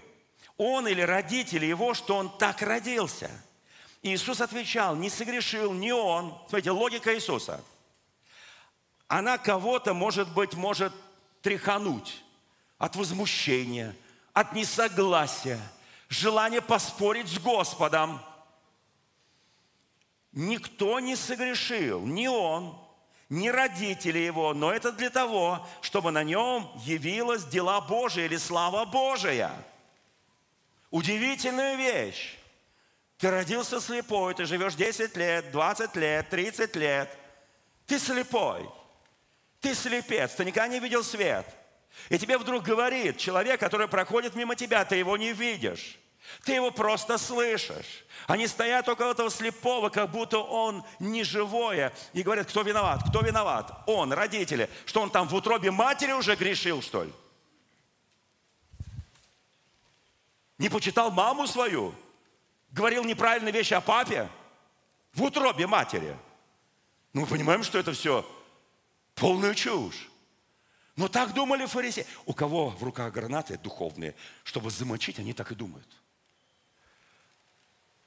Он 0.56 0.88
или 0.88 1.02
родители 1.02 1.65
его, 1.65 1.93
что 1.93 2.15
он 2.15 2.38
так 2.38 2.62
родился? 2.62 3.30
И 4.02 4.13
Иисус 4.13 4.39
отвечал, 4.39 4.95
не 4.95 5.10
согрешил 5.10 5.73
не 5.73 5.91
он. 5.91 6.38
Смотрите, 6.47 6.71
логика 6.71 7.13
Иисуса. 7.13 7.62
Она 9.10 9.38
кого-то, 9.38 9.93
может 9.93 10.34
быть, 10.34 10.54
может 10.54 10.93
тряхануть 11.41 12.23
от 12.78 12.95
возмущения, 12.95 13.95
от 14.32 14.54
несогласия, 14.54 15.60
желания 16.08 16.62
поспорить 16.62 17.28
с 17.28 17.38
Господом– 17.38 18.21
Никто 20.34 21.00
не 21.00 21.15
согрешил, 21.15 22.06
ни 22.06 22.26
он, 22.28 22.76
ни 23.30 23.50
родители 23.50 24.17
его, 24.17 24.54
но 24.54 24.74
это 24.74 24.91
для 24.91 25.12
того, 25.12 25.65
чтобы 25.82 26.12
на 26.12 26.24
нем 26.24 26.72
явилась 26.84 27.46
дела 27.46 27.80
Божия 27.82 28.26
или 28.26 28.38
слава 28.38 28.86
Божия. 28.86 29.52
Удивительная 30.89 31.76
вещь. 31.76 32.38
Ты 33.17 33.30
родился 33.30 33.80
слепой, 33.80 34.34
ты 34.34 34.46
живешь 34.46 34.76
10 34.76 35.15
лет, 35.17 35.52
20 35.52 35.96
лет, 35.96 36.30
30 36.30 36.76
лет. 36.76 37.17
Ты 37.86 38.00
слепой. 38.00 38.69
Ты 39.62 39.76
слепец, 39.76 40.34
ты 40.34 40.46
никогда 40.46 40.67
не 40.67 40.80
видел 40.80 41.04
свет. 41.04 41.46
И 42.10 42.17
тебе 42.17 42.38
вдруг 42.38 42.63
говорит 42.63 43.17
человек, 43.17 43.60
который 43.60 43.88
проходит 43.88 44.36
мимо 44.36 44.56
тебя, 44.56 44.84
ты 44.84 44.96
его 44.96 45.15
не 45.15 45.32
видишь. 45.32 45.98
Ты 46.43 46.54
его 46.54 46.72
просто 46.72 47.17
слышишь. 47.17 48.06
Они 48.28 48.48
стоят 48.48 48.88
около 48.88 49.12
этого 49.12 49.30
слепого, 49.30 49.89
как 49.89 50.12
будто 50.12 50.39
он 50.39 50.84
не 51.00 51.24
живое. 51.24 51.93
И 52.13 52.24
говорят, 52.24 52.48
кто 52.48 52.62
виноват? 52.62 53.02
Кто 53.10 53.22
виноват? 53.22 53.84
Он, 53.86 54.12
родители. 54.13 54.69
Что 54.86 55.02
он 55.02 55.10
там 55.10 55.28
в 55.28 55.36
утробе 55.36 55.72
матери 55.72 56.12
уже 56.12 56.36
грешил, 56.36 56.82
что 56.82 57.04
ли? 57.04 57.13
Не 60.58 60.69
почитал 60.69 61.12
маму 61.12 61.48
свою? 61.48 61.93
Говорил 62.72 63.04
неправильные 63.04 63.52
вещи 63.52 63.74
о 63.74 63.82
папе? 63.82 64.30
В 65.13 65.24
утробе 65.24 65.67
матери. 65.67 66.17
Ну, 67.13 67.22
мы 67.22 67.28
понимаем, 67.28 67.63
что 67.63 67.78
это 67.78 67.93
все 67.93 68.26
полная 69.15 69.54
чушь. 69.54 70.10
Но 70.96 71.08
так 71.08 71.34
думали 71.34 71.65
фарисеи. 71.65 72.06
У 72.26 72.34
кого 72.34 72.69
в 72.69 72.84
руках 72.84 73.13
гранаты 73.13 73.58
духовные, 73.58 74.15
чтобы 74.43 74.69
замочить, 74.72 75.19
они 75.19 75.34
так 75.34 75.52
и 75.52 75.56
думают– 75.56 75.88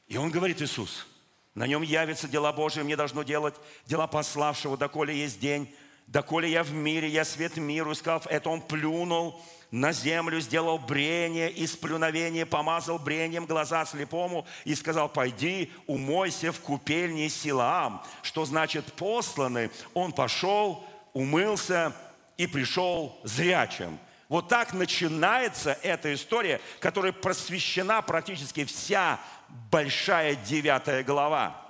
и 0.09 0.17
он 0.17 0.31
говорит, 0.31 0.63
Иисус, 0.63 1.07
на 1.55 1.67
нем 1.67 1.83
явятся 1.83 2.29
дела 2.29 2.53
Божии, 2.53 2.83
мне 2.83 2.97
должно 2.97 3.23
делать 3.23 3.55
дела 3.87 4.07
пославшего, 4.07 4.77
доколе 4.77 5.17
есть 5.17 5.41
день, 5.41 5.75
доколе 6.07 6.51
я 6.51 6.63
в 6.63 6.73
мире, 6.73 7.09
я 7.09 7.25
свет 7.25 7.57
миру. 7.57 7.93
И 7.93 7.95
сказав 7.95 8.27
это, 8.27 8.49
он 8.49 8.61
плюнул 8.61 9.41
на 9.71 9.93
землю, 9.93 10.41
сделал 10.41 10.79
брение 10.79 11.51
из 11.51 11.75
плюновения, 11.77 12.47
помазал 12.47 12.99
брением 12.99 13.47
глаза 13.47 13.85
слепому 13.85 14.47
и 14.65 14.75
сказал, 14.75 15.09
пойди, 15.09 15.73
умойся 15.87 16.53
в 16.53 16.61
купельне 16.61 17.29
Силаам. 17.29 18.03
Что 18.23 18.45
значит 18.45 18.93
посланный? 18.93 19.71
Он 19.95 20.13
пошел, 20.13 20.85
умылся 21.13 21.93
и 22.37 22.47
пришел 22.47 23.19
зрячим. 23.25 23.99
Вот 24.29 24.49
так 24.49 24.73
начинается 24.73 25.79
эта 25.83 26.13
история, 26.13 26.61
которая 26.81 27.13
просвещена 27.13 28.03
практически 28.03 28.65
вся 28.65 29.21
большая 29.49 30.35
девятая 30.37 31.03
глава. 31.03 31.61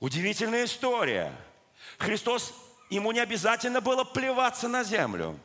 Удивительная 0.00 0.64
история. 0.64 1.32
Христос, 1.98 2.54
ему 2.90 3.12
не 3.12 3.20
обязательно 3.20 3.80
было 3.80 4.04
плеваться 4.04 4.68
на 4.68 4.84
землю. 4.84 5.38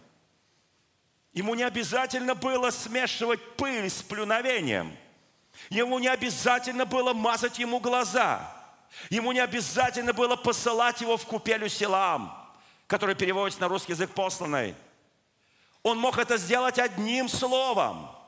Ему 1.33 1.55
не 1.55 1.63
обязательно 1.63 2.35
было 2.35 2.69
смешивать 2.69 3.41
пыль 3.55 3.89
с 3.89 4.03
плюновением. 4.03 4.95
Ему 5.69 5.97
не 5.99 6.07
обязательно 6.07 6.85
было 6.85 7.13
мазать 7.13 7.57
ему 7.57 7.79
глаза. 7.79 8.51
Ему 9.09 9.31
не 9.31 9.39
обязательно 9.39 10.13
было 10.13 10.35
посылать 10.35 11.01
его 11.01 11.17
в 11.17 11.25
купелю 11.25 11.67
селам, 11.69 12.31
который 12.85 13.15
переводится 13.15 13.61
на 13.61 13.67
русский 13.67 13.93
язык 13.93 14.11
посланный. 14.11 14.75
Он 15.81 15.97
мог 15.97 16.19
это 16.19 16.37
сделать 16.37 16.77
одним 16.77 17.27
словом– 17.27 18.09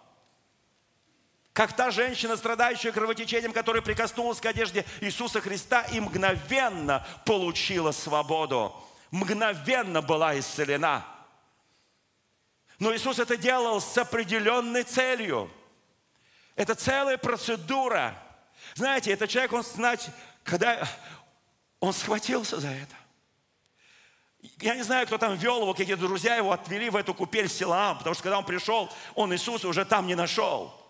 как 1.56 1.72
та 1.72 1.90
женщина, 1.90 2.36
страдающая 2.36 2.92
кровотечением, 2.92 3.54
которая 3.54 3.82
прикоснулась 3.82 4.42
к 4.42 4.46
одежде 4.46 4.86
Иисуса 5.00 5.40
Христа 5.40 5.84
и 5.84 6.02
мгновенно 6.02 7.08
получила 7.26 7.94
свободу. 7.94 8.76
Мгновенно 9.10 10.02
была 10.02 10.38
исцелена. 10.38 11.06
Но 12.78 12.94
Иисус 12.94 13.20
это 13.20 13.38
делал 13.38 13.80
с 13.80 13.98
определенной 13.98 14.84
целью. 14.84 15.50
Это 16.58 16.76
целая 16.76 17.18
процедура. 17.18 18.22
Знаете, 18.74 19.14
этот 19.14 19.30
человек, 19.30 19.54
он, 19.54 19.64
знаете, 19.64 20.12
когда 20.44 20.86
он 21.80 21.94
схватился 21.94 22.60
за 22.60 22.68
это. 22.68 22.96
Я 24.60 24.76
не 24.76 24.84
знаю, 24.84 25.08
кто 25.08 25.18
там 25.18 25.38
вел 25.38 25.62
его, 25.62 25.74
какие 25.74 25.96
друзья 25.96 26.36
его 26.36 26.52
отвели 26.52 26.90
в 26.90 26.98
эту 26.98 27.14
купель 27.14 27.48
Силаам, 27.48 28.00
потому 28.00 28.14
что 28.14 28.24
когда 28.24 28.40
он 28.40 28.46
пришел, 28.46 28.92
он 29.14 29.34
Иисуса 29.34 29.70
уже 29.70 29.86
там 29.86 30.06
не 30.06 30.16
нашел. 30.16 30.85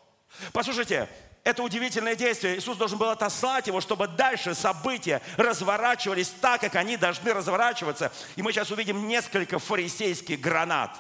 Послушайте, 0.54 1.10
это 1.46 1.62
удивительное 1.62 2.16
действие. 2.16 2.58
Иисус 2.58 2.76
должен 2.76 2.98
был 2.98 3.10
отослать 3.10 3.68
его, 3.68 3.80
чтобы 3.80 4.08
дальше 4.08 4.56
события 4.56 5.22
разворачивались 5.38 6.30
так, 6.42 6.62
как 6.62 6.76
они 6.76 6.98
должны 6.98 7.34
разворачиваться. 7.34 8.12
И 8.36 8.42
мы 8.42 8.52
сейчас 8.52 8.72
увидим 8.72 9.08
несколько 9.08 9.60
фарисейских 9.60 10.42
гранат, 10.42 10.98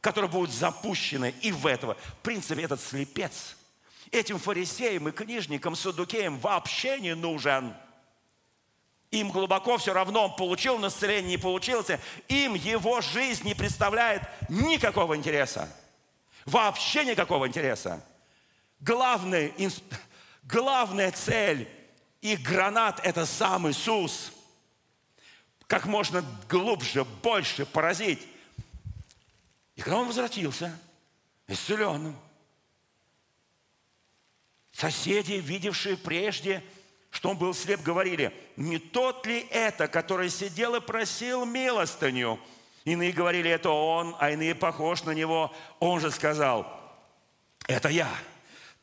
которые 0.00 0.28
будут 0.28 0.50
запущены 0.50 1.32
и 1.42 1.52
в 1.52 1.64
этого. 1.68 1.94
В 1.94 2.22
принципе, 2.22 2.64
этот 2.64 2.80
слепец 2.80 3.56
этим 4.10 4.40
фарисеям 4.40 5.08
и 5.08 5.12
книжникам, 5.12 5.76
садукеям 5.76 6.38
вообще 6.38 6.98
не 6.98 7.14
нужен. 7.14 7.72
Им 9.12 9.30
глубоко 9.30 9.78
все 9.78 9.92
равно, 9.92 10.24
он 10.24 10.34
получил 10.34 10.76
настроение, 10.78 11.36
не 11.36 11.38
получился. 11.38 12.00
Им 12.26 12.54
его 12.54 13.00
жизнь 13.00 13.44
не 13.46 13.54
представляет 13.54 14.22
никакого 14.48 15.16
интереса. 15.16 15.68
Вообще 16.46 17.04
никакого 17.04 17.46
интереса 17.46 18.04
главный, 18.80 19.52
главная 20.42 21.10
цель 21.12 21.68
их 22.20 22.40
гранат– 22.40 23.00
это 23.04 23.26
сам 23.26 23.68
Иисус. 23.68 24.32
как 25.66 25.86
можно 25.86 26.24
глубже, 26.48 27.04
больше 27.04 27.66
поразить. 27.66 28.26
И 29.76 29.80
когда 29.80 29.98
он 29.98 30.06
возвратился, 30.06 30.78
исцеленным, 31.48 32.16
соседи, 34.72 35.34
видевшие 35.34 35.96
прежде, 35.96 36.62
что 37.10 37.30
он 37.30 37.38
был 37.38 37.54
слеп, 37.54 37.82
говорили, 37.82 38.32
не 38.56 38.78
тот 38.78 39.26
ли 39.26 39.46
это, 39.50 39.88
который 39.88 40.30
сидел 40.30 40.74
и 40.74 40.80
просил 40.80 41.44
милостыню? 41.44 42.40
Иные 42.84 43.12
говорили, 43.12 43.50
это 43.50 43.70
он, 43.70 44.14
а 44.18 44.30
иные 44.30 44.54
похож 44.54 45.04
на 45.04 45.12
него. 45.12 45.54
Он 45.80 46.00
же 46.00 46.10
сказал, 46.10 46.66
это 47.66 47.88
я. 47.88 48.08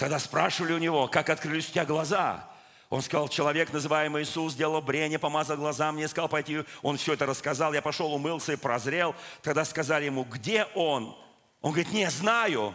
Тогда 0.01 0.17
спрашивали 0.17 0.73
у 0.73 0.79
него, 0.79 1.07
как 1.07 1.29
открылись 1.29 1.69
у 1.69 1.73
тебя 1.73 1.85
глаза? 1.85 2.49
Он 2.89 3.03
сказал, 3.03 3.27
человек, 3.27 3.71
называемый 3.71 4.23
Иисус, 4.23 4.53
сделал 4.53 4.81
брение, 4.81 5.19
помазал 5.19 5.57
глаза 5.57 5.91
мне, 5.91 6.07
сказал 6.07 6.27
пойти. 6.27 6.63
Он 6.81 6.97
все 6.97 7.13
это 7.13 7.27
рассказал. 7.27 7.71
Я 7.71 7.83
пошел, 7.83 8.11
умылся 8.11 8.53
и 8.53 8.55
прозрел. 8.55 9.13
Тогда 9.43 9.63
сказали 9.63 10.05
ему, 10.05 10.23
где 10.23 10.65
он? 10.73 11.15
Он 11.61 11.71
говорит, 11.71 11.93
не 11.93 12.09
знаю. 12.09 12.73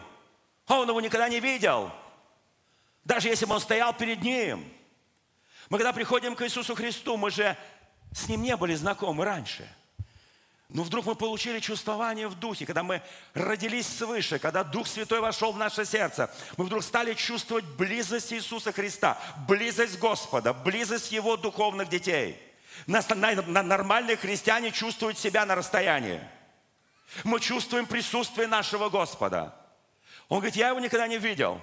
А 0.67 0.79
он 0.79 0.87
его 0.87 1.01
никогда 1.01 1.27
не 1.27 1.41
видел. 1.41 1.91
Даже 3.03 3.27
если 3.27 3.43
бы 3.43 3.55
он 3.55 3.59
стоял 3.59 3.93
перед 3.93 4.21
ним. 4.21 4.63
Мы 5.67 5.79
когда 5.79 5.91
приходим 5.91 6.33
к 6.33 6.43
Иисусу 6.43 6.75
Христу, 6.75 7.17
мы 7.17 7.29
же 7.29 7.57
с 8.13 8.29
Ним 8.29 8.41
не 8.41 8.55
были 8.55 8.73
знакомы 8.73 9.25
раньше. 9.25 9.67
Но 10.69 10.83
вдруг 10.83 11.05
мы 11.05 11.15
получили 11.15 11.59
чувствование 11.59 12.27
в 12.27 12.35
духе, 12.35 12.65
когда 12.65 12.83
мы 12.83 13.01
родились 13.33 13.87
свыше, 13.87 14.37
когда 14.37 14.65
Дух 14.65 14.87
Святой 14.87 15.21
вошел 15.21 15.53
в 15.53 15.57
наше 15.57 15.85
сердце, 15.85 16.29
мы 16.57 16.65
вдруг 16.65 16.83
стали 16.83 17.13
чувствовать 17.13 17.63
близость 17.63 18.33
Иисуса 18.33 18.73
Христа, 18.73 19.17
близость 19.47 19.97
Господа, 19.97 20.53
близость 20.53 21.13
Его 21.13 21.37
духовных 21.37 21.87
детей. 21.87 22.37
Нормальные 22.85 24.17
христиане 24.17 24.71
чувствуют 24.71 25.17
себя 25.17 25.45
на 25.45 25.55
расстоянии. 25.55 26.21
Мы 27.23 27.39
чувствуем 27.39 27.85
присутствие 27.85 28.47
нашего 28.47 28.89
Господа. 28.89 29.55
Он 30.27 30.39
говорит, 30.39 30.57
я 30.57 30.69
его 30.69 30.81
никогда 30.81 31.07
не 31.07 31.17
видел, 31.17 31.61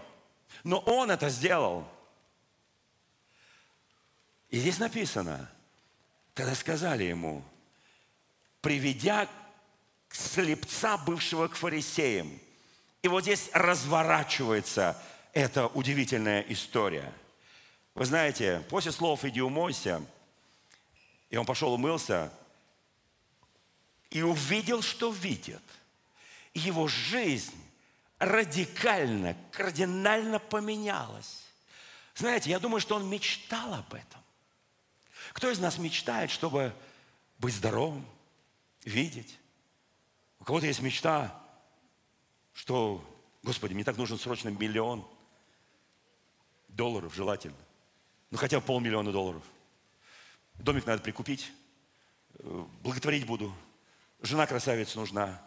но 0.64 0.78
Он 0.78 1.10
это 1.10 1.28
сделал. 1.28 1.86
И 4.48 4.58
здесь 4.58 4.78
написано, 4.78 5.50
когда 6.32 6.54
сказали 6.54 7.04
ему, 7.04 7.44
приведя 8.64 9.28
слепца, 10.08 10.96
бывшего 10.96 11.48
к 11.48 11.54
фарисеям. 11.54 12.40
И 13.02 13.08
вот 13.08 13.24
здесь 13.24 13.50
разворачивается 13.52 15.00
эта 15.34 15.66
удивительная 15.66 16.40
история. 16.48 17.12
Вы 17.94 18.06
знаете, 18.06 18.64
после 18.70 18.90
слов 18.90 19.22
«иди 19.26 19.42
умойся», 19.42 20.02
и 21.28 21.36
он 21.36 21.44
пошел 21.44 21.74
умылся, 21.74 22.32
и 24.08 24.22
увидел, 24.22 24.80
что 24.80 25.10
видит. 25.10 25.62
Его 26.54 26.88
жизнь 26.88 27.60
радикально, 28.18 29.36
кардинально 29.52 30.38
поменялась. 30.38 31.42
Знаете, 32.14 32.48
я 32.48 32.58
думаю, 32.58 32.80
что 32.80 32.96
он 32.96 33.10
мечтал 33.10 33.74
об 33.74 33.92
этом. 33.92 34.22
Кто 35.34 35.50
из 35.50 35.58
нас 35.58 35.76
мечтает, 35.76 36.30
чтобы 36.30 36.72
быть 37.38 37.54
здоровым, 37.54 38.06
видеть? 38.84 39.38
У 40.40 40.44
кого-то 40.44 40.66
есть 40.66 40.80
мечта, 40.80 41.42
что, 42.52 43.04
Господи, 43.42 43.74
мне 43.74 43.84
так 43.84 43.96
нужен 43.96 44.18
срочно 44.18 44.48
миллион 44.48 45.06
долларов 46.68 47.14
желательно. 47.14 47.56
Ну, 48.30 48.38
хотя 48.38 48.60
бы 48.60 48.66
полмиллиона 48.66 49.12
долларов. 49.12 49.42
Домик 50.54 50.86
надо 50.86 51.02
прикупить, 51.02 51.52
э, 52.38 52.64
благотворить 52.82 53.26
буду. 53.26 53.54
Жена 54.20 54.46
красавица 54.46 54.98
нужна. 54.98 55.40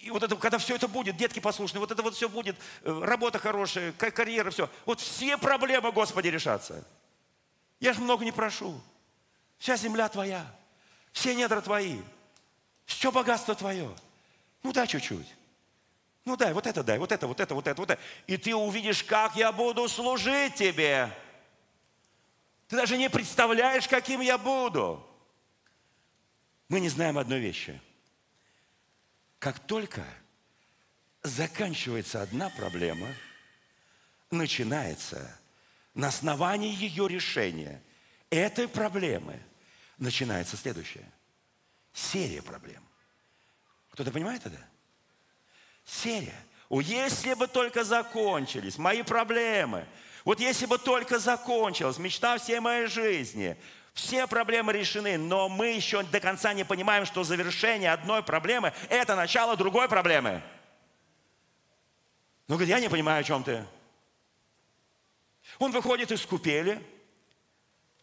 И 0.00 0.10
вот 0.10 0.22
это, 0.22 0.34
когда 0.36 0.58
все 0.58 0.74
это 0.74 0.88
будет, 0.88 1.16
детки 1.16 1.38
послушные, 1.38 1.80
вот 1.80 1.90
это 1.90 2.02
вот 2.02 2.14
все 2.14 2.28
будет, 2.28 2.56
э, 2.82 3.00
работа 3.04 3.38
хорошая, 3.38 3.92
карьера, 3.92 4.50
все. 4.50 4.68
Вот 4.84 5.00
все 5.00 5.38
проблемы, 5.38 5.92
Господи, 5.92 6.28
решатся. 6.28 6.84
Я 7.78 7.92
же 7.92 8.00
много 8.00 8.24
не 8.24 8.32
прошу. 8.32 8.80
Вся 9.58 9.76
земля 9.76 10.08
твоя. 10.08 10.44
Все 11.12 11.34
недра 11.34 11.60
твои. 11.60 12.00
Все 12.84 13.10
богатство 13.10 13.54
твое. 13.54 13.94
Ну 14.62 14.72
дай 14.72 14.86
чуть-чуть. 14.86 15.26
Ну 16.24 16.36
дай, 16.36 16.52
вот 16.52 16.66
это 16.66 16.84
дай, 16.84 16.98
вот 16.98 17.10
это, 17.10 17.26
вот 17.26 17.40
это, 17.40 17.54
вот 17.54 17.66
это, 17.66 17.80
вот 17.80 17.90
это. 17.90 18.02
И 18.26 18.36
ты 18.36 18.54
увидишь, 18.54 19.02
как 19.02 19.34
я 19.34 19.50
буду 19.50 19.88
служить 19.88 20.54
тебе. 20.54 21.12
Ты 22.68 22.76
даже 22.76 22.96
не 22.96 23.10
представляешь, 23.10 23.88
каким 23.88 24.20
я 24.20 24.38
буду. 24.38 25.04
Мы 26.68 26.80
не 26.80 26.88
знаем 26.88 27.18
одной 27.18 27.40
вещи. 27.40 27.80
Как 29.38 29.58
только 29.58 30.04
заканчивается 31.22 32.22
одна 32.22 32.50
проблема, 32.50 33.08
начинается 34.30 35.38
на 35.94 36.08
основании 36.08 36.74
ее 36.74 37.08
решения 37.08 37.82
этой 38.30 38.68
проблемы– 38.68 39.40
начинается 40.02 40.56
следующее. 40.56 41.04
Серия 41.92 42.42
проблем. 42.42 42.82
Кто-то 43.90 44.10
понимает 44.10 44.46
это? 44.46 44.58
Серия. 45.84 46.34
О, 46.68 46.80
если 46.80 47.34
бы 47.34 47.46
только 47.48 47.84
закончились 47.84 48.78
мои 48.78 49.02
проблемы, 49.02 49.86
вот 50.24 50.40
если 50.40 50.66
бы 50.66 50.78
только 50.78 51.18
закончилась 51.18 51.98
мечта 51.98 52.38
всей 52.38 52.60
моей 52.60 52.86
жизни, 52.86 53.56
все 53.92 54.26
проблемы 54.26 54.72
решены, 54.72 55.18
но 55.18 55.48
мы 55.50 55.72
еще 55.72 56.02
до 56.02 56.18
конца 56.20 56.54
не 56.54 56.64
понимаем, 56.64 57.04
что 57.04 57.24
завершение 57.24 57.92
одной 57.92 58.22
проблемы– 58.22 58.72
это 58.88 59.14
начало 59.16 59.56
другой 59.56 59.88
проблемы. 59.88 60.42
Ну, 62.48 62.54
говорит, 62.54 62.70
я 62.70 62.80
не 62.80 62.88
понимаю, 62.88 63.20
о 63.20 63.24
чем 63.24 63.44
ты. 63.44 63.66
Он 65.58 65.72
выходит 65.72 66.10
из 66.10 66.24
купели, 66.24 66.82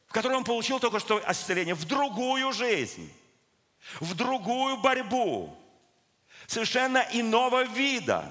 в 0.07 0.13
которой 0.13 0.37
он 0.37 0.43
получил 0.43 0.79
только 0.79 0.99
что 0.99 1.19
исцеление, 1.27 1.73
в 1.73 1.85
другую 1.85 2.51
жизнь, 2.53 3.11
в 3.99 4.13
другую 4.15 4.77
борьбу, 4.77 5.55
совершенно 6.47 7.05
иного 7.11 7.63
вида. 7.63 8.25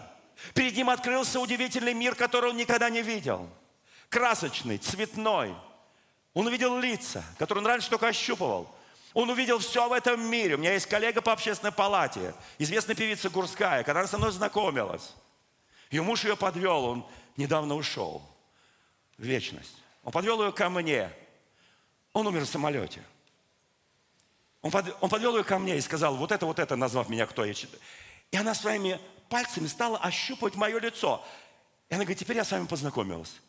Перед 0.54 0.76
ним 0.76 0.90
открылся 0.90 1.40
удивительный 1.40 1.94
мир, 1.94 2.14
который 2.14 2.50
он 2.50 2.56
никогда 2.56 2.90
не 2.90 3.02
видел. 3.02 3.48
Красочный, 4.08 4.78
цветной. 4.78 5.54
Он 6.34 6.46
увидел 6.46 6.78
лица, 6.78 7.24
которые 7.38 7.64
он 7.64 7.68
раньше 7.68 7.90
только 7.90 8.08
ощупывал. 8.08 8.72
Он 9.14 9.30
увидел 9.30 9.58
все 9.58 9.88
в 9.88 9.92
этом 9.92 10.20
мире. 10.30 10.54
У 10.54 10.58
меня 10.58 10.74
есть 10.74 10.86
коллега 10.86 11.20
по 11.20 11.32
общественной 11.32 11.72
палате, 11.72 12.34
известная 12.58 12.94
певица 12.94 13.30
Гурская, 13.30 13.82
когда 13.82 14.00
она 14.00 14.08
со 14.08 14.18
мной 14.18 14.30
знакомилась. 14.32 15.14
Ее 15.90 16.02
муж 16.02 16.24
ее 16.24 16.36
подвел, 16.36 16.84
он 16.84 17.06
недавно 17.36 17.74
ушел 17.74 18.22
в 19.16 19.24
вечность. 19.24 19.74
Он 20.04 20.12
подвел 20.12 20.42
ее 20.44 20.52
ко 20.52 20.68
мне. 20.68 21.10
Он 22.12 22.26
умер 22.26 22.42
в 22.42 22.46
самолете. 22.46 23.02
Он, 24.62 24.70
под, 24.70 24.96
он 25.00 25.08
подвел 25.08 25.36
ее 25.36 25.44
ко 25.44 25.58
мне 25.58 25.76
и 25.76 25.80
сказал, 25.80 26.16
вот 26.16 26.32
это, 26.32 26.46
вот 26.46 26.58
это, 26.58 26.76
назвав 26.76 27.08
меня 27.08 27.26
кто 27.26 27.44
я. 27.44 27.54
И 28.30 28.36
она 28.36 28.54
своими 28.54 29.00
пальцами 29.28 29.66
стала 29.66 29.98
ощупывать 29.98 30.56
мое 30.56 30.78
лицо. 30.80 31.24
И 31.88 31.94
она 31.94 32.04
говорит, 32.04 32.18
теперь 32.18 32.36
я 32.36 32.44
с 32.44 32.50
вами 32.50 32.66
познакомилась. 32.66 33.40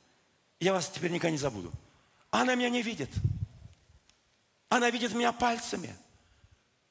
Я 0.60 0.74
вас 0.74 0.89
теперь 0.89 1.12
никогда 1.12 1.32
не 1.32 1.38
забуду. 1.38 1.72
Она 2.32 2.55
меня 2.55 2.70
не 2.70 2.82
видит. 2.82 3.10
Она 4.70 4.89
видит 4.89 5.14
меня 5.14 5.32
пальцами. 5.32 5.95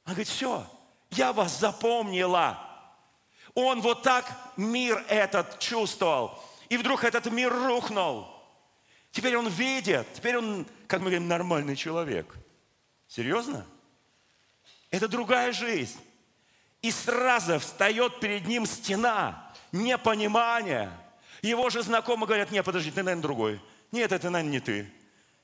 Она 0.04 0.14
говорит, 0.14 0.28
все, 0.28 0.66
я 1.10 1.32
вас 1.32 1.58
запомнила. 1.58 2.58
Он 3.54 3.80
вот 3.80 4.02
так 4.02 4.26
мир 4.56 5.04
этот 5.08 5.58
чувствовал. 5.58 6.42
И 6.68 6.76
вдруг 6.76 7.04
этот 7.04 7.26
мир 7.26 7.52
рухнул. 7.52 8.26
Теперь 9.10 9.36
он 9.36 9.48
видит, 9.48 10.06
теперь 10.12 10.36
он, 10.36 10.66
как 10.86 11.00
мы 11.00 11.06
говорим, 11.06 11.28
нормальный 11.28 11.76
человек. 11.76 12.34
Серьезно? 13.06 13.64
Это 14.90 15.08
другая 15.08 15.52
жизнь. 15.52 15.98
И 16.80 16.90
сразу 16.90 17.58
встает 17.58 18.20
перед 18.20 18.46
ним 18.46 18.66
стена 18.66 19.52
непонимания. 19.72 20.90
Его 21.42 21.70
же 21.70 21.82
знакомые 21.82 22.26
говорят, 22.26 22.50
нет, 22.50 22.64
подожди, 22.64 22.90
ты, 22.90 23.02
наверное, 23.02 23.22
другой. 23.22 23.60
Нет, 23.92 24.12
это, 24.12 24.30
наверное, 24.30 24.52
не 24.52 24.60
ты. 24.60 24.92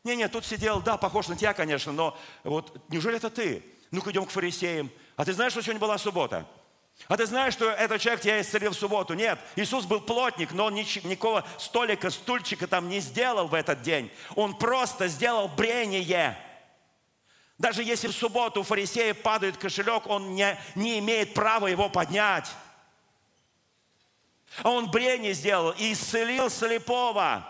Не, 0.05 0.17
нет, 0.17 0.33
тут 0.33 0.45
сидел, 0.45 0.81
да, 0.81 0.97
похож 0.97 1.29
на 1.29 1.37
тебя, 1.37 1.55
конечно, 1.55 1.93
но 1.93 2.17
вот 2.43 2.77
неужели 2.89 3.17
это 3.17 3.31
ты? 3.31 3.63
Ну-ка 3.91 4.11
идем 4.11 4.27
к 4.27 4.31
фарисеям. 4.31 4.91
А 5.17 5.25
ты 5.25 5.33
знаешь, 5.33 5.53
что 5.53 5.63
сегодня 5.63 5.81
была 5.81 5.99
суббота? 5.99 6.47
А 7.09 7.17
ты 7.17 7.27
знаешь, 7.27 7.55
что 7.55 7.71
этот 7.71 8.01
человек 8.01 8.23
тебя 8.23 8.41
исцелил 8.41 8.73
в 8.73 8.77
субботу? 8.77 9.15
Нет, 9.15 9.39
Иисус 9.57 9.85
был 9.85 10.01
плотник, 10.01 10.53
но 10.53 10.67
он 10.67 10.75
никакого 10.75 11.45
столика, 11.59 12.11
стульчика 12.11 12.67
там 12.67 12.89
не 12.89 13.01
сделал 13.01 13.49
в 13.49 13.55
этот 13.55 13.83
день. 13.83 14.11
Он 14.37 14.57
просто 14.57 15.09
сделал 15.09 15.49
брение. 15.49 16.39
Даже 17.59 17.83
если 17.85 18.09
в 18.09 18.13
субботу 18.13 18.61
у 18.61 18.65
фарисея 18.65 19.15
падает 19.15 19.57
кошелек, 19.57 20.07
он 20.07 20.35
не, 20.35 20.59
не 20.75 20.99
имеет 20.99 21.35
права 21.35 21.69
его 21.69 21.89
поднять. 21.89 22.51
А 24.63 24.71
он 24.71 24.91
брение 24.91 25.35
сделал 25.35 25.73
и 25.73 25.93
исцелил 25.93 26.51
слепого. 26.51 27.49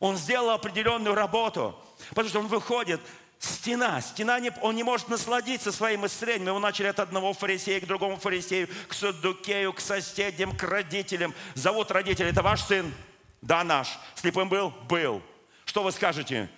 Он 0.00 0.16
сделал 0.16 0.50
определенную 0.50 1.14
работу, 1.14 1.76
потому 2.10 2.28
что 2.28 2.40
он 2.40 2.46
выходит 2.46 3.00
Стена, 3.40 4.00
стена, 4.00 4.40
не, 4.40 4.50
он 4.62 4.74
не 4.74 4.82
может 4.82 5.08
насладиться 5.08 5.70
своим 5.70 6.04
исцелением. 6.04 6.48
Его 6.48 6.58
начали 6.58 6.88
от 6.88 6.98
одного 6.98 7.32
фарисея 7.32 7.80
к 7.80 7.86
другому 7.86 8.16
фарисею, 8.16 8.68
к 8.88 8.94
садукею, 8.94 9.72
к 9.72 9.78
соседям, 9.78 10.56
к 10.56 10.62
родителям. 10.64 11.32
Зовут 11.54 11.92
родителей, 11.92 12.30
это 12.30 12.42
ваш 12.42 12.62
сын? 12.62 12.92
Да, 13.40 13.62
наш. 13.62 13.96
Слепым 14.16 14.48
был? 14.48 14.70
Был. 14.88 15.22
Что 15.64 15.84
вы 15.84 15.92
скажете 15.92 16.50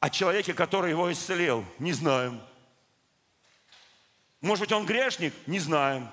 о 0.00 0.10
человеке, 0.10 0.54
который 0.54 0.90
его 0.90 1.12
исцелил? 1.12 1.64
Не 1.78 1.92
знаем. 1.92 2.40
Может 4.40 4.64
быть, 4.64 4.72
он 4.72 4.86
грешник? 4.86 5.34
Не 5.46 5.58
знаем. 5.58 6.08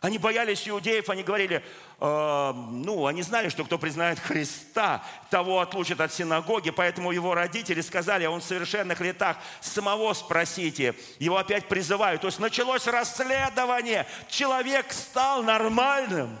Они 0.00 0.18
боялись 0.18 0.68
иудеев, 0.68 1.08
они 1.08 1.22
говорили, 1.22 1.64
э, 1.98 2.52
ну, 2.54 3.06
они 3.06 3.22
знали, 3.22 3.48
что 3.48 3.64
кто 3.64 3.78
признает 3.78 4.18
Христа, 4.18 5.02
того 5.30 5.60
отлучат 5.60 5.98
от 6.02 6.12
синагоги, 6.12 6.68
поэтому 6.68 7.10
его 7.10 7.34
родители 7.34 7.80
сказали, 7.80 8.26
он 8.26 8.42
в 8.42 8.44
совершенных 8.44 9.00
летах, 9.00 9.38
самого 9.62 10.12
спросите. 10.12 10.94
Его 11.18 11.38
опять 11.38 11.68
призывают. 11.68 12.20
То 12.20 12.26
есть 12.26 12.38
началось 12.38 12.86
расследование. 12.86 14.06
Человек 14.28 14.92
стал 14.92 15.42
нормальным. 15.42 16.38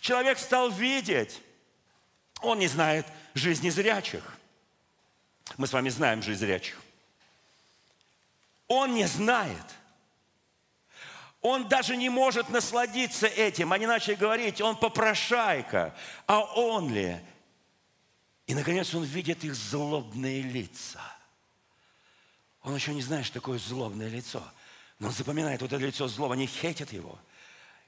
Человек 0.00 0.38
стал 0.38 0.70
видеть. 0.70 1.40
Он 2.42 2.58
не 2.58 2.68
знает 2.68 3.06
жизни 3.32 3.70
зрячих. 3.70 4.37
Мы 5.56 5.66
с 5.66 5.72
вами 5.72 5.88
знаем 5.88 6.22
жизнь 6.22 6.40
зрячих. 6.40 6.80
Он 8.66 8.94
не 8.94 9.06
знает– 9.06 9.64
он 11.40 11.68
даже 11.68 11.96
не 11.96 12.08
может 12.08 12.48
насладиться 12.48 13.26
этим. 13.26 13.72
Они 13.72 13.86
начали 13.86 14.14
говорить, 14.14 14.60
он 14.60 14.76
попрошайка, 14.76 15.94
а 16.26 16.40
он 16.40 16.92
ли? 16.92 17.20
И, 18.46 18.54
наконец, 18.54 18.92
он 18.94 19.04
видит 19.04 19.44
их 19.44 19.54
злобные 19.54 20.42
лица. 20.42 21.00
Он 22.62 22.74
еще 22.74 22.92
не 22.92 23.02
знает, 23.02 23.24
что 23.24 23.34
такое 23.34 23.58
злобное 23.58 24.08
лицо. 24.08 24.42
Но 24.98 25.08
он 25.08 25.12
запоминает 25.12 25.62
вот 25.62 25.72
это 25.72 25.84
лицо 25.84 26.08
злого, 26.08 26.34
они 26.34 26.46
хейтят 26.46 26.92
его. 26.92 27.18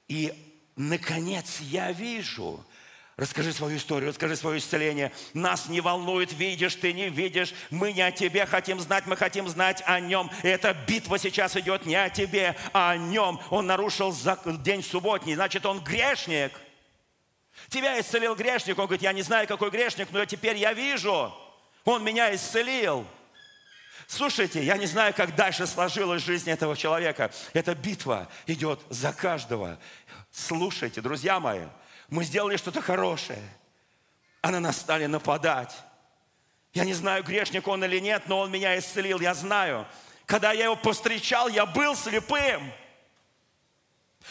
И, 0.07 0.33
наконец, 0.77 1.59
я 1.59 1.91
вижу, 1.91 2.63
Расскажи 3.21 3.53
свою 3.53 3.77
историю, 3.77 4.09
расскажи 4.09 4.35
свое 4.35 4.57
исцеление. 4.57 5.11
Нас 5.35 5.69
не 5.69 5.79
волнует, 5.79 6.33
видишь 6.33 6.73
ты, 6.73 6.91
не 6.91 7.09
видишь. 7.09 7.53
Мы 7.69 7.93
не 7.93 8.01
о 8.01 8.11
тебе 8.11 8.47
хотим 8.47 8.79
знать, 8.79 9.05
мы 9.05 9.15
хотим 9.15 9.47
знать 9.47 9.83
о 9.85 9.99
нем. 9.99 10.31
И 10.41 10.47
эта 10.47 10.73
битва 10.73 11.19
сейчас 11.19 11.55
идет 11.55 11.85
не 11.85 11.93
о 11.93 12.09
тебе, 12.09 12.55
а 12.73 12.89
о 12.89 12.97
нем. 12.97 13.39
Он 13.51 13.67
нарушил 13.67 14.11
день 14.63 14.83
субботний, 14.83 15.35
значит, 15.35 15.67
он 15.67 15.83
грешник. 15.83 16.51
Тебя 17.69 17.99
исцелил 17.99 18.33
грешник. 18.33 18.79
Он 18.79 18.87
говорит, 18.87 19.03
я 19.03 19.13
не 19.13 19.21
знаю, 19.21 19.47
какой 19.47 19.69
грешник, 19.69 20.07
но 20.09 20.25
теперь 20.25 20.57
я 20.57 20.73
вижу. 20.73 21.31
Он 21.85 22.03
меня 22.03 22.33
исцелил. 22.33 23.05
Слушайте, 24.07 24.63
я 24.63 24.77
не 24.77 24.87
знаю, 24.87 25.13
как 25.13 25.35
дальше 25.35 25.67
сложилась 25.67 26.23
жизнь 26.23 26.49
этого 26.49 26.75
человека. 26.75 27.29
Эта 27.53 27.75
битва 27.75 28.29
идет 28.47 28.79
за 28.89 29.13
каждого. 29.13 29.77
Слушайте, 30.31 31.01
друзья 31.01 31.39
мои, 31.39 31.65
мы 32.11 32.25
сделали 32.25 32.57
что-то 32.57 32.81
хорошее, 32.81 33.41
а 34.41 34.51
на 34.51 34.59
нас 34.59 34.77
стали 34.77 35.05
нападать. 35.05 35.73
Я 36.73 36.83
не 36.83 36.93
знаю, 36.93 37.23
грешник 37.23 37.67
он 37.67 37.83
или 37.85 37.99
нет, 37.99 38.23
но 38.27 38.39
он 38.39 38.51
меня 38.51 38.77
исцелил, 38.77 39.19
я 39.19 39.33
знаю. 39.33 39.87
Когда 40.25 40.51
я 40.51 40.65
его 40.65 40.75
повстречал, 40.75 41.47
я 41.47 41.65
был 41.65 41.95
слепым. 41.95 42.71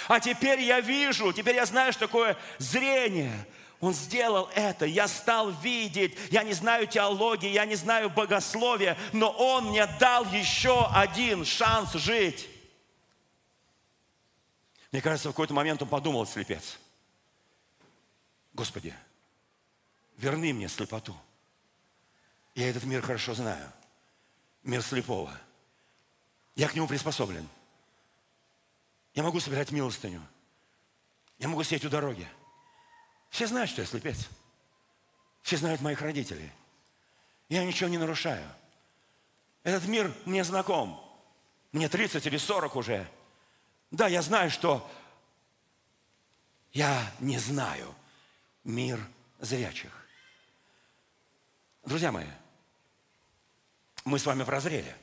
А 0.08 0.20
теперь 0.20 0.60
я 0.60 0.80
вижу, 0.80 1.32
теперь 1.32 1.56
я 1.56 1.66
знаю, 1.66 1.92
что 1.92 2.06
такое 2.06 2.36
зрение. 2.58 3.46
Он 3.80 3.94
сделал 3.94 4.50
это, 4.54 4.84
я 4.84 5.08
стал 5.08 5.50
видеть, 5.50 6.14
я 6.30 6.42
не 6.42 6.52
знаю 6.52 6.86
теологии, 6.86 7.48
я 7.48 7.64
не 7.64 7.76
знаю 7.76 8.10
богословия, 8.10 8.98
но 9.14 9.30
Он 9.30 9.70
мне 9.70 9.86
дал 9.98 10.26
еще 10.26 10.86
один 10.92 11.46
шанс 11.46 11.94
жить. 11.94 12.46
Мне 14.92 15.00
кажется, 15.00 15.30
в 15.30 15.32
какой-то 15.32 15.54
момент 15.54 15.80
он 15.80 15.88
подумал, 15.88 16.26
слепец– 16.26 16.76
Господи, 18.60 18.94
верни 20.18 20.52
мне 20.52 20.68
слепоту. 20.68 21.16
Я 22.54 22.68
этот 22.68 22.84
мир 22.84 23.00
хорошо 23.00 23.32
знаю. 23.32 23.72
Мир 24.64 24.82
слепого. 24.82 25.32
Я 26.56 26.68
к 26.68 26.74
нему 26.74 26.86
приспособлен. 26.86 27.48
Я 29.14 29.22
могу 29.22 29.40
собирать 29.40 29.70
милостыню. 29.70 30.22
Я 31.38 31.48
могу 31.48 31.62
сидеть 31.62 31.86
у 31.86 31.88
дороги. 31.88 32.28
Все 33.30 33.46
знают, 33.46 33.70
что 33.70 33.80
я 33.80 33.86
слепец. 33.86 34.28
Все 35.40 35.56
знают 35.56 35.80
моих 35.80 36.02
родителей. 36.02 36.52
Я 37.48 37.64
ничего 37.64 37.88
не 37.88 37.96
нарушаю. 37.96 38.46
Этот 39.62 39.86
мир 39.86 40.14
мне 40.26 40.44
знаком. 40.44 41.02
Мне 41.72 41.88
30 41.88 42.26
или 42.26 42.36
40 42.36 42.76
уже. 42.76 43.10
Да, 43.90 44.06
я 44.06 44.20
знаю, 44.20 44.50
что 44.50 44.86
я 46.74 47.10
не 47.20 47.38
знаю, 47.38 47.94
мир 48.64 49.00
зрячих. 49.38 49.90
Друзья 51.84 52.12
мои, 52.12 52.26
мы 54.04 54.18
с 54.18 54.26
вами 54.26 54.44
прозрели. 54.44 54.94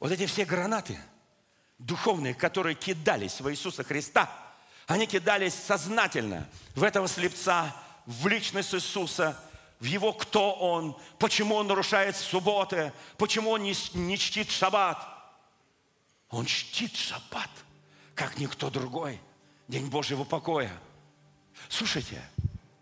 Вот 0.00 0.12
эти 0.12 0.26
все 0.26 0.44
гранаты 0.44 0.98
духовные, 1.78 2.34
которые 2.34 2.74
кидались 2.74 3.40
в 3.40 3.50
Иисуса 3.50 3.84
Христа, 3.84 4.30
они 4.86 5.06
кидались 5.06 5.54
сознательно 5.54 6.48
в 6.74 6.82
этого 6.82 7.08
слепца, 7.08 7.74
в 8.04 8.26
личность 8.26 8.74
Иисуса, 8.74 9.40
в 9.80 9.84
его 9.84 10.12
кто 10.12 10.52
он, 10.52 10.96
почему 11.18 11.54
он 11.54 11.66
нарушает 11.66 12.16
субботы, 12.16 12.92
почему 13.16 13.50
он 13.50 13.62
не, 13.62 13.74
не 13.94 14.18
чтит 14.18 14.50
шаббат. 14.50 15.08
Он 16.28 16.46
чтит 16.46 16.94
шаббат, 16.96 17.50
как 18.14 18.38
никто 18.38 18.68
другой, 18.68 19.20
день 19.68 19.88
Божьего 19.88 20.24
покоя– 20.24 20.72
Слушайте, 21.68 22.22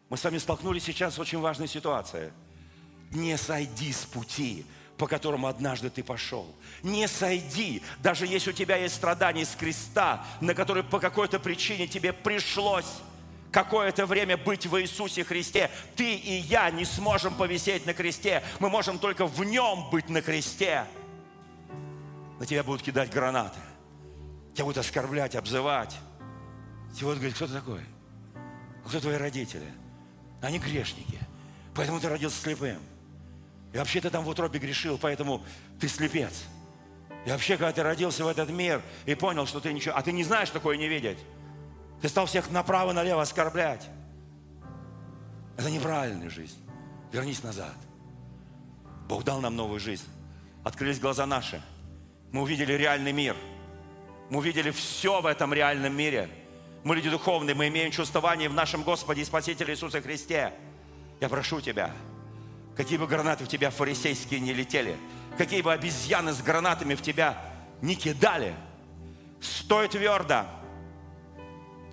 мы 0.09 0.17
с 0.17 0.25
вами 0.25 0.39
столкнулись 0.39 0.85
сейчас 0.85 1.15
с 1.15 1.19
очень 1.19 1.39
важной 1.39 1.69
ситуацией. 1.69 2.33
Не 3.11 3.37
сойди 3.37 3.93
с 3.93 4.05
пути, 4.05 4.67
по 4.97 5.07
которому 5.07 5.47
однажды 5.47 5.91
ты 5.91 6.03
пошел. 6.03 6.47
Не 6.83 7.09
сойди, 7.09 7.83
даже 8.01 8.27
если 8.27 8.51
у 8.51 8.53
тебя 8.53 8.77
есть 8.77 8.95
страдания 8.95 9.45
с 9.45 9.55
креста, 9.55 10.25
на 10.41 10.55
который 10.55 10.83
по 10.83 11.01
какой-то 11.01 11.39
причине 11.41 11.87
тебе 11.87 12.13
пришлось 12.13 12.87
какое-то 13.51 14.07
время 14.07 14.37
быть 14.37 14.67
в 14.67 14.81
Иисусе 14.81 15.25
Христе. 15.25 15.71
Ты 15.95 16.15
и 16.15 16.35
я 16.41 16.71
не 16.71 16.85
сможем 16.85 17.35
повисеть 17.35 17.87
на 17.87 17.95
кресте. 17.95 18.43
Мы 18.59 18.71
можем 18.71 18.99
только 18.99 19.27
в 19.27 19.45
нем 19.45 19.91
быть 19.91 20.09
на 20.09 20.23
кресте. 20.23 20.87
На 22.39 22.47
тебя 22.47 22.65
будут 22.65 22.83
кидать 22.83 23.13
гранаты. 23.13 23.61
Тебя 24.55 24.65
будут 24.65 24.79
оскорблять, 24.79 25.37
обзывать. 25.37 25.95
Тебе 26.95 27.07
будут 27.07 27.19
говорить, 27.19 27.37
кто 27.37 27.47
ты 27.47 27.53
такой? 27.55 27.81
Кто 28.87 29.01
твои 29.01 29.17
родители? 29.17 29.67
Они 30.41 30.59
грешники. 30.59 31.19
Поэтому 31.75 32.01
ты 32.01 32.09
родился 32.09 32.41
слепым. 32.41 32.79
И 33.73 33.79
вообще 33.79 34.01
ты 34.01 34.11
там 34.11 34.25
в 34.25 34.29
утробе 34.29 34.59
грешил, 34.59 34.99
поэтому 34.99 35.43
ты 35.81 35.89
слепец. 35.89 36.45
И 37.25 37.31
вообще, 37.31 37.57
когда 37.57 37.73
ты 37.73 37.83
родился 37.83 38.25
в 38.25 38.29
этот 38.29 38.51
мир 38.51 38.83
и 39.07 39.15
понял, 39.15 39.47
что 39.47 39.61
ты 39.61 39.73
ничего... 39.73 39.97
А 39.97 40.03
ты 40.03 40.13
не 40.13 40.25
знаешь 40.25 40.51
такое 40.51 40.77
не 40.77 40.89
видеть. 40.89 41.19
Ты 42.01 42.09
стал 42.09 42.27
всех 42.27 42.51
направо-налево 42.51 43.23
оскорблять. 43.23 43.89
Это 45.57 45.71
неправильная 45.71 46.29
жизнь. 46.29 46.59
Вернись 47.13 47.43
назад. 47.43 47.77
Бог 49.09 49.25
дал 49.25 49.41
нам 49.41 49.55
новую 49.55 49.79
жизнь. 49.79 50.07
Открылись 50.65 50.99
глаза 50.99 51.25
наши. 51.27 51.63
Мы 52.33 52.43
увидели 52.43 52.73
реальный 52.73 53.13
мир. 53.13 53.37
Мы 54.29 54.39
увидели 54.39 54.71
все 54.71 55.21
в 55.21 55.27
этом 55.27 55.55
реальном 55.55 55.97
мире– 55.97 56.29
мы 56.85 56.97
люди 56.97 57.11
духовные, 57.11 57.55
мы 57.55 57.69
имеем 57.69 57.91
чувствование 57.91 58.49
в 58.49 58.55
нашем 58.55 58.83
Господе 58.83 59.23
и 59.23 59.25
Спасителе 59.25 59.75
Иисусе 59.75 60.01
Христе. 60.01 60.53
Я 61.21 61.29
прошу 61.29 61.61
Тебя, 61.61 61.93
какие 62.77 62.99
бы 62.99 63.07
гранаты 63.07 63.45
в 63.45 63.49
Тебя 63.49 63.71
фарисейские 63.71 64.41
не 64.41 64.53
летели, 64.53 64.97
какие 65.39 65.63
бы 65.63 65.73
обезьяны 65.73 66.33
с 66.33 66.43
гранатами 66.43 66.95
в 66.95 67.03
Тебя 67.03 67.41
не 67.81 67.95
кидали, 67.95 68.55
стой 69.41 69.89
твердо, 69.89 70.45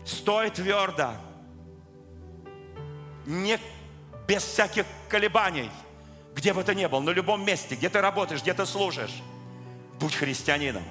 стой 0.06 0.50
твердо, 0.50 1.14
не 3.28 3.60
без 4.28 4.44
всяких 4.44 4.86
колебаний, 5.08 5.70
где 6.34 6.52
бы 6.52 6.64
ты 6.64 6.74
ни 6.74 6.88
был, 6.88 7.02
на 7.02 7.12
любом 7.12 7.46
месте, 7.46 7.76
где 7.76 7.90
ты 7.90 8.02
работаешь, 8.02 8.42
где 8.42 8.56
ты 8.56 8.66
служишь, 8.66 9.22
будь 10.00 10.16
христианином, 10.16 10.84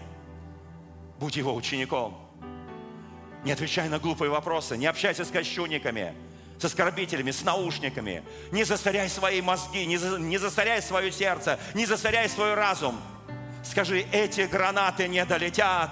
будь 1.18 1.36
его 1.36 1.52
учеником– 1.52 2.16
не 3.44 3.52
отвечай 3.52 3.88
на 3.88 3.98
глупые 3.98 4.30
вопросы, 4.30 4.76
не 4.76 4.86
общайся 4.86 5.24
с 5.24 5.30
кощунниками, 5.30 6.14
с 6.58 6.64
оскорбителями, 6.64 7.30
с 7.30 7.42
наушниками. 7.42 8.22
Не 8.50 8.64
засоряй 8.64 9.08
свои 9.08 9.40
мозги, 9.40 9.86
не, 9.86 9.96
за, 9.96 10.18
не 10.18 10.38
засоряй 10.38 10.82
свое 10.82 11.12
сердце, 11.12 11.58
не 11.74 11.86
засоряй 11.86 12.28
свой 12.28 12.54
разум. 12.54 13.00
Скажи, 13.64 14.06
эти 14.12 14.42
гранаты 14.42 15.08
не 15.08 15.24
долетят 15.24 15.90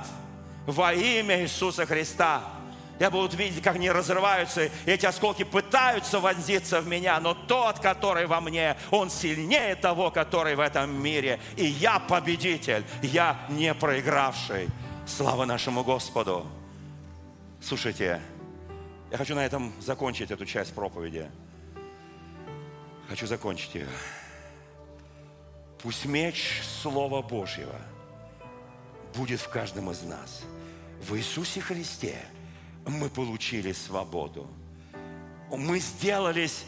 во 0.67 0.93
имя 0.93 1.43
Иисуса 1.43 1.87
Христа. 1.87 2.43
Я 2.99 3.11
буду 3.11 3.37
видеть, 3.37 3.63
как 3.63 3.77
они 3.77 3.91
разрываются, 3.91 4.71
эти 4.87 5.05
осколки 5.05 5.45
пытаются 5.45 6.19
вонзиться 6.19 6.81
в 6.81 6.89
меня, 6.89 7.21
но 7.21 7.35
тот, 7.35 7.79
который 7.79 8.27
во 8.27 8.41
мне, 8.41 8.77
он 8.91 9.11
сильнее 9.11 9.75
того, 9.75 10.11
который 10.11 10.55
в 10.55 10.61
этом 10.61 10.91
мире. 11.03 11.39
И 11.57 11.67
я 11.67 11.99
победитель, 11.99 12.85
я 13.03 13.39
не 13.51 13.75
проигравший. 13.75 14.69
Слава 15.07 15.45
нашему 15.45 15.85
Господу. 15.85 16.47
Слушайте, 17.61 18.21
я 19.11 19.17
хочу 19.19 19.35
на 19.35 19.45
этом 19.45 19.73
закончить 19.81 20.31
эту 20.31 20.45
часть 20.45 20.75
проповеди. 20.75 21.31
Хочу 23.09 23.27
закончить 23.27 23.75
ее. 23.75 23.89
Пусть 25.83 26.05
меч 26.05 26.63
Слова 26.83 27.23
Божьего 27.23 27.81
будет 29.15 29.41
в 29.41 29.49
каждом 29.49 29.91
из 29.91 30.03
нас. 30.03 30.43
В 31.01 31.17
Иисусе 31.17 31.61
Христе 31.61 32.19
мы 32.87 33.09
получили 33.09 33.73
свободу. 33.73 34.47
Мы 35.51 35.79
сделались, 35.79 36.65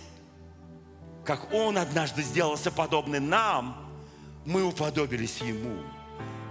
как 1.25 1.53
Он 1.53 1.79
однажды 1.79 2.23
сделался 2.23 2.71
подобный 2.71 3.21
нам, 3.21 3.89
мы 4.45 4.65
уподобились 4.65 5.41
Ему. 5.41 5.83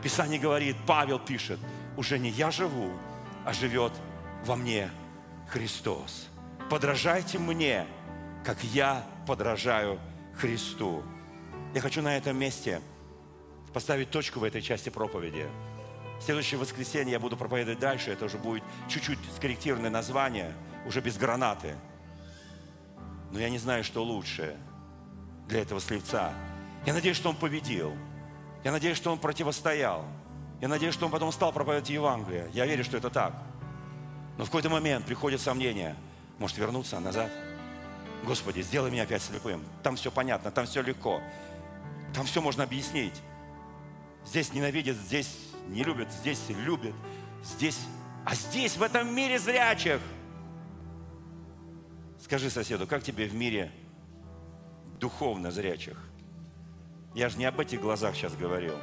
Писание 0.04 0.40
говорит, 0.40 0.76
Павел 0.86 1.20
пишет, 1.20 1.60
уже 1.96 2.20
не 2.20 2.30
я 2.30 2.52
живу, 2.52 2.92
а 3.46 3.54
живет 3.54 3.94
во 4.48 4.56
мне 4.56 4.90
Христос. 5.50 6.28
Подражайте 6.70 7.38
мне, 7.38 7.86
как 8.46 8.64
я 8.64 9.06
подражаю 9.28 10.00
Христу. 10.36 11.04
Я 11.76 11.82
хочу 11.82 12.02
на 12.02 12.16
этом 12.16 12.38
месте 12.38 12.82
поставить 13.74 14.10
точку 14.10 14.40
в 14.40 14.46
этой 14.46 14.62
части 14.62 14.90
проповеди. 14.90 15.48
В 16.20 16.24
следующее 16.24 16.60
воскресенье 16.60 17.12
я 17.12 17.20
буду 17.20 17.36
проповедовать 17.36 17.80
дальше. 17.80 18.12
Это 18.12 18.26
уже 18.26 18.38
будет 18.38 18.64
чуть-чуть 18.88 19.20
скорректированное 19.36 19.90
название, 19.90 20.54
уже 20.86 21.02
без 21.02 21.18
гранаты. 21.18 21.76
Но 23.32 23.40
я 23.40 23.50
не 23.50 23.58
знаю, 23.58 23.84
что 23.84 24.02
лучше 24.02 24.56
для 25.50 25.62
этого 25.62 25.82
слепца. 25.82 26.34
Я 26.86 26.94
надеюсь, 26.94 27.18
что 27.18 27.30
он 27.30 27.36
победил. 27.36 27.94
Я 28.64 28.72
надеюсь, 28.72 28.98
что 28.98 29.12
он 29.12 29.20
противостоял. 29.20 30.06
Я 30.62 30.70
надеюсь, 30.70 30.94
что 30.94 31.06
он 31.06 31.12
потом 31.12 31.34
стал 31.34 31.52
проповедовать 31.52 31.90
Евангелие. 31.90 32.50
Я 32.54 32.66
верю, 32.66 32.86
что 32.86 32.98
это 32.98 33.10
так. 33.10 33.47
Но 34.38 34.44
в 34.46 34.48
какой-то 34.48 34.70
момент 34.70 35.06
приходит 35.06 35.42
сомнение. 35.42 35.96
Может 36.38 36.58
вернуться 36.58 37.00
назад? 37.00 37.32
Господи, 38.24 38.62
сделай 38.62 38.92
меня 38.92 39.04
опять 39.04 39.22
слепым. 39.22 39.64
Там 39.84 39.96
все 39.96 40.12
понятно, 40.12 40.52
там 40.52 40.66
все 40.66 40.82
легко. 40.82 41.22
Там 42.14 42.26
все 42.26 42.42
можно 42.42 42.64
объяснить. 42.64 43.22
Здесь 44.26 44.54
ненавидят, 44.54 44.98
здесь 44.98 45.38
не 45.68 45.84
любят, 45.84 46.12
здесь 46.12 46.42
любят, 46.50 46.94
здесь... 47.44 47.80
А 48.26 48.36
здесь, 48.36 48.76
в 48.76 48.84
этом 48.84 49.14
мире 49.16 49.40
зрячих. 49.40 50.02
Скажи 52.22 52.50
соседу, 52.50 52.86
как 52.86 53.04
тебе 53.04 53.26
в 53.26 53.34
мире 53.34 53.72
духовно 55.00 55.50
зрячих? 55.50 55.98
Я 57.16 57.30
же 57.30 57.38
не 57.38 57.46
об 57.46 57.60
этих 57.60 57.80
глазах 57.80 58.16
сейчас 58.16 58.36
говорил. 58.36 58.76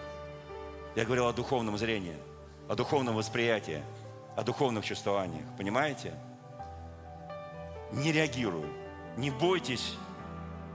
Я 0.96 1.04
говорил 1.04 1.26
о 1.26 1.32
духовном 1.32 1.76
зрении, 1.76 2.16
о 2.68 2.74
духовном 2.74 3.16
восприятии, 3.16 3.82
о 4.36 4.42
духовных 4.42 4.84
чувствованиях. 4.84 5.44
Понимаете? 5.56 6.12
Не 7.92 8.12
реагируй. 8.12 8.66
Не 9.16 9.30
бойтесь 9.30 9.96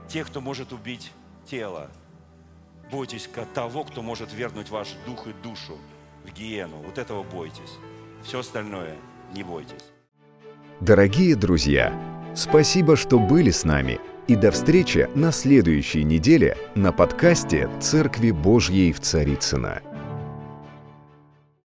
тех, 0.08 0.26
кто 0.26 0.40
может 0.40 0.72
убить 0.72 1.12
тело. 1.46 1.90
Бойтесь 2.90 3.28
того, 3.54 3.84
кто 3.84 4.02
может 4.02 4.32
вернуть 4.32 4.70
ваш 4.70 4.88
дух 5.06 5.26
и 5.26 5.32
душу 5.42 5.78
в 6.24 6.32
гиену. 6.32 6.76
Вот 6.84 6.98
этого 6.98 7.22
бойтесь. 7.22 7.78
Все 8.22 8.40
остальное 8.40 8.96
не 9.34 9.42
бойтесь. 9.42 9.84
Дорогие 10.80 11.36
друзья, 11.36 11.92
спасибо, 12.34 12.96
что 12.96 13.18
были 13.18 13.50
с 13.50 13.64
нами. 13.64 14.00
И 14.28 14.36
до 14.36 14.50
встречи 14.50 15.10
на 15.14 15.32
следующей 15.32 16.04
неделе 16.04 16.56
на 16.74 16.92
подкасте 16.92 17.68
«Церкви 17.80 18.30
Божьей 18.30 18.92
в 18.92 19.00
Царицына. 19.00 19.82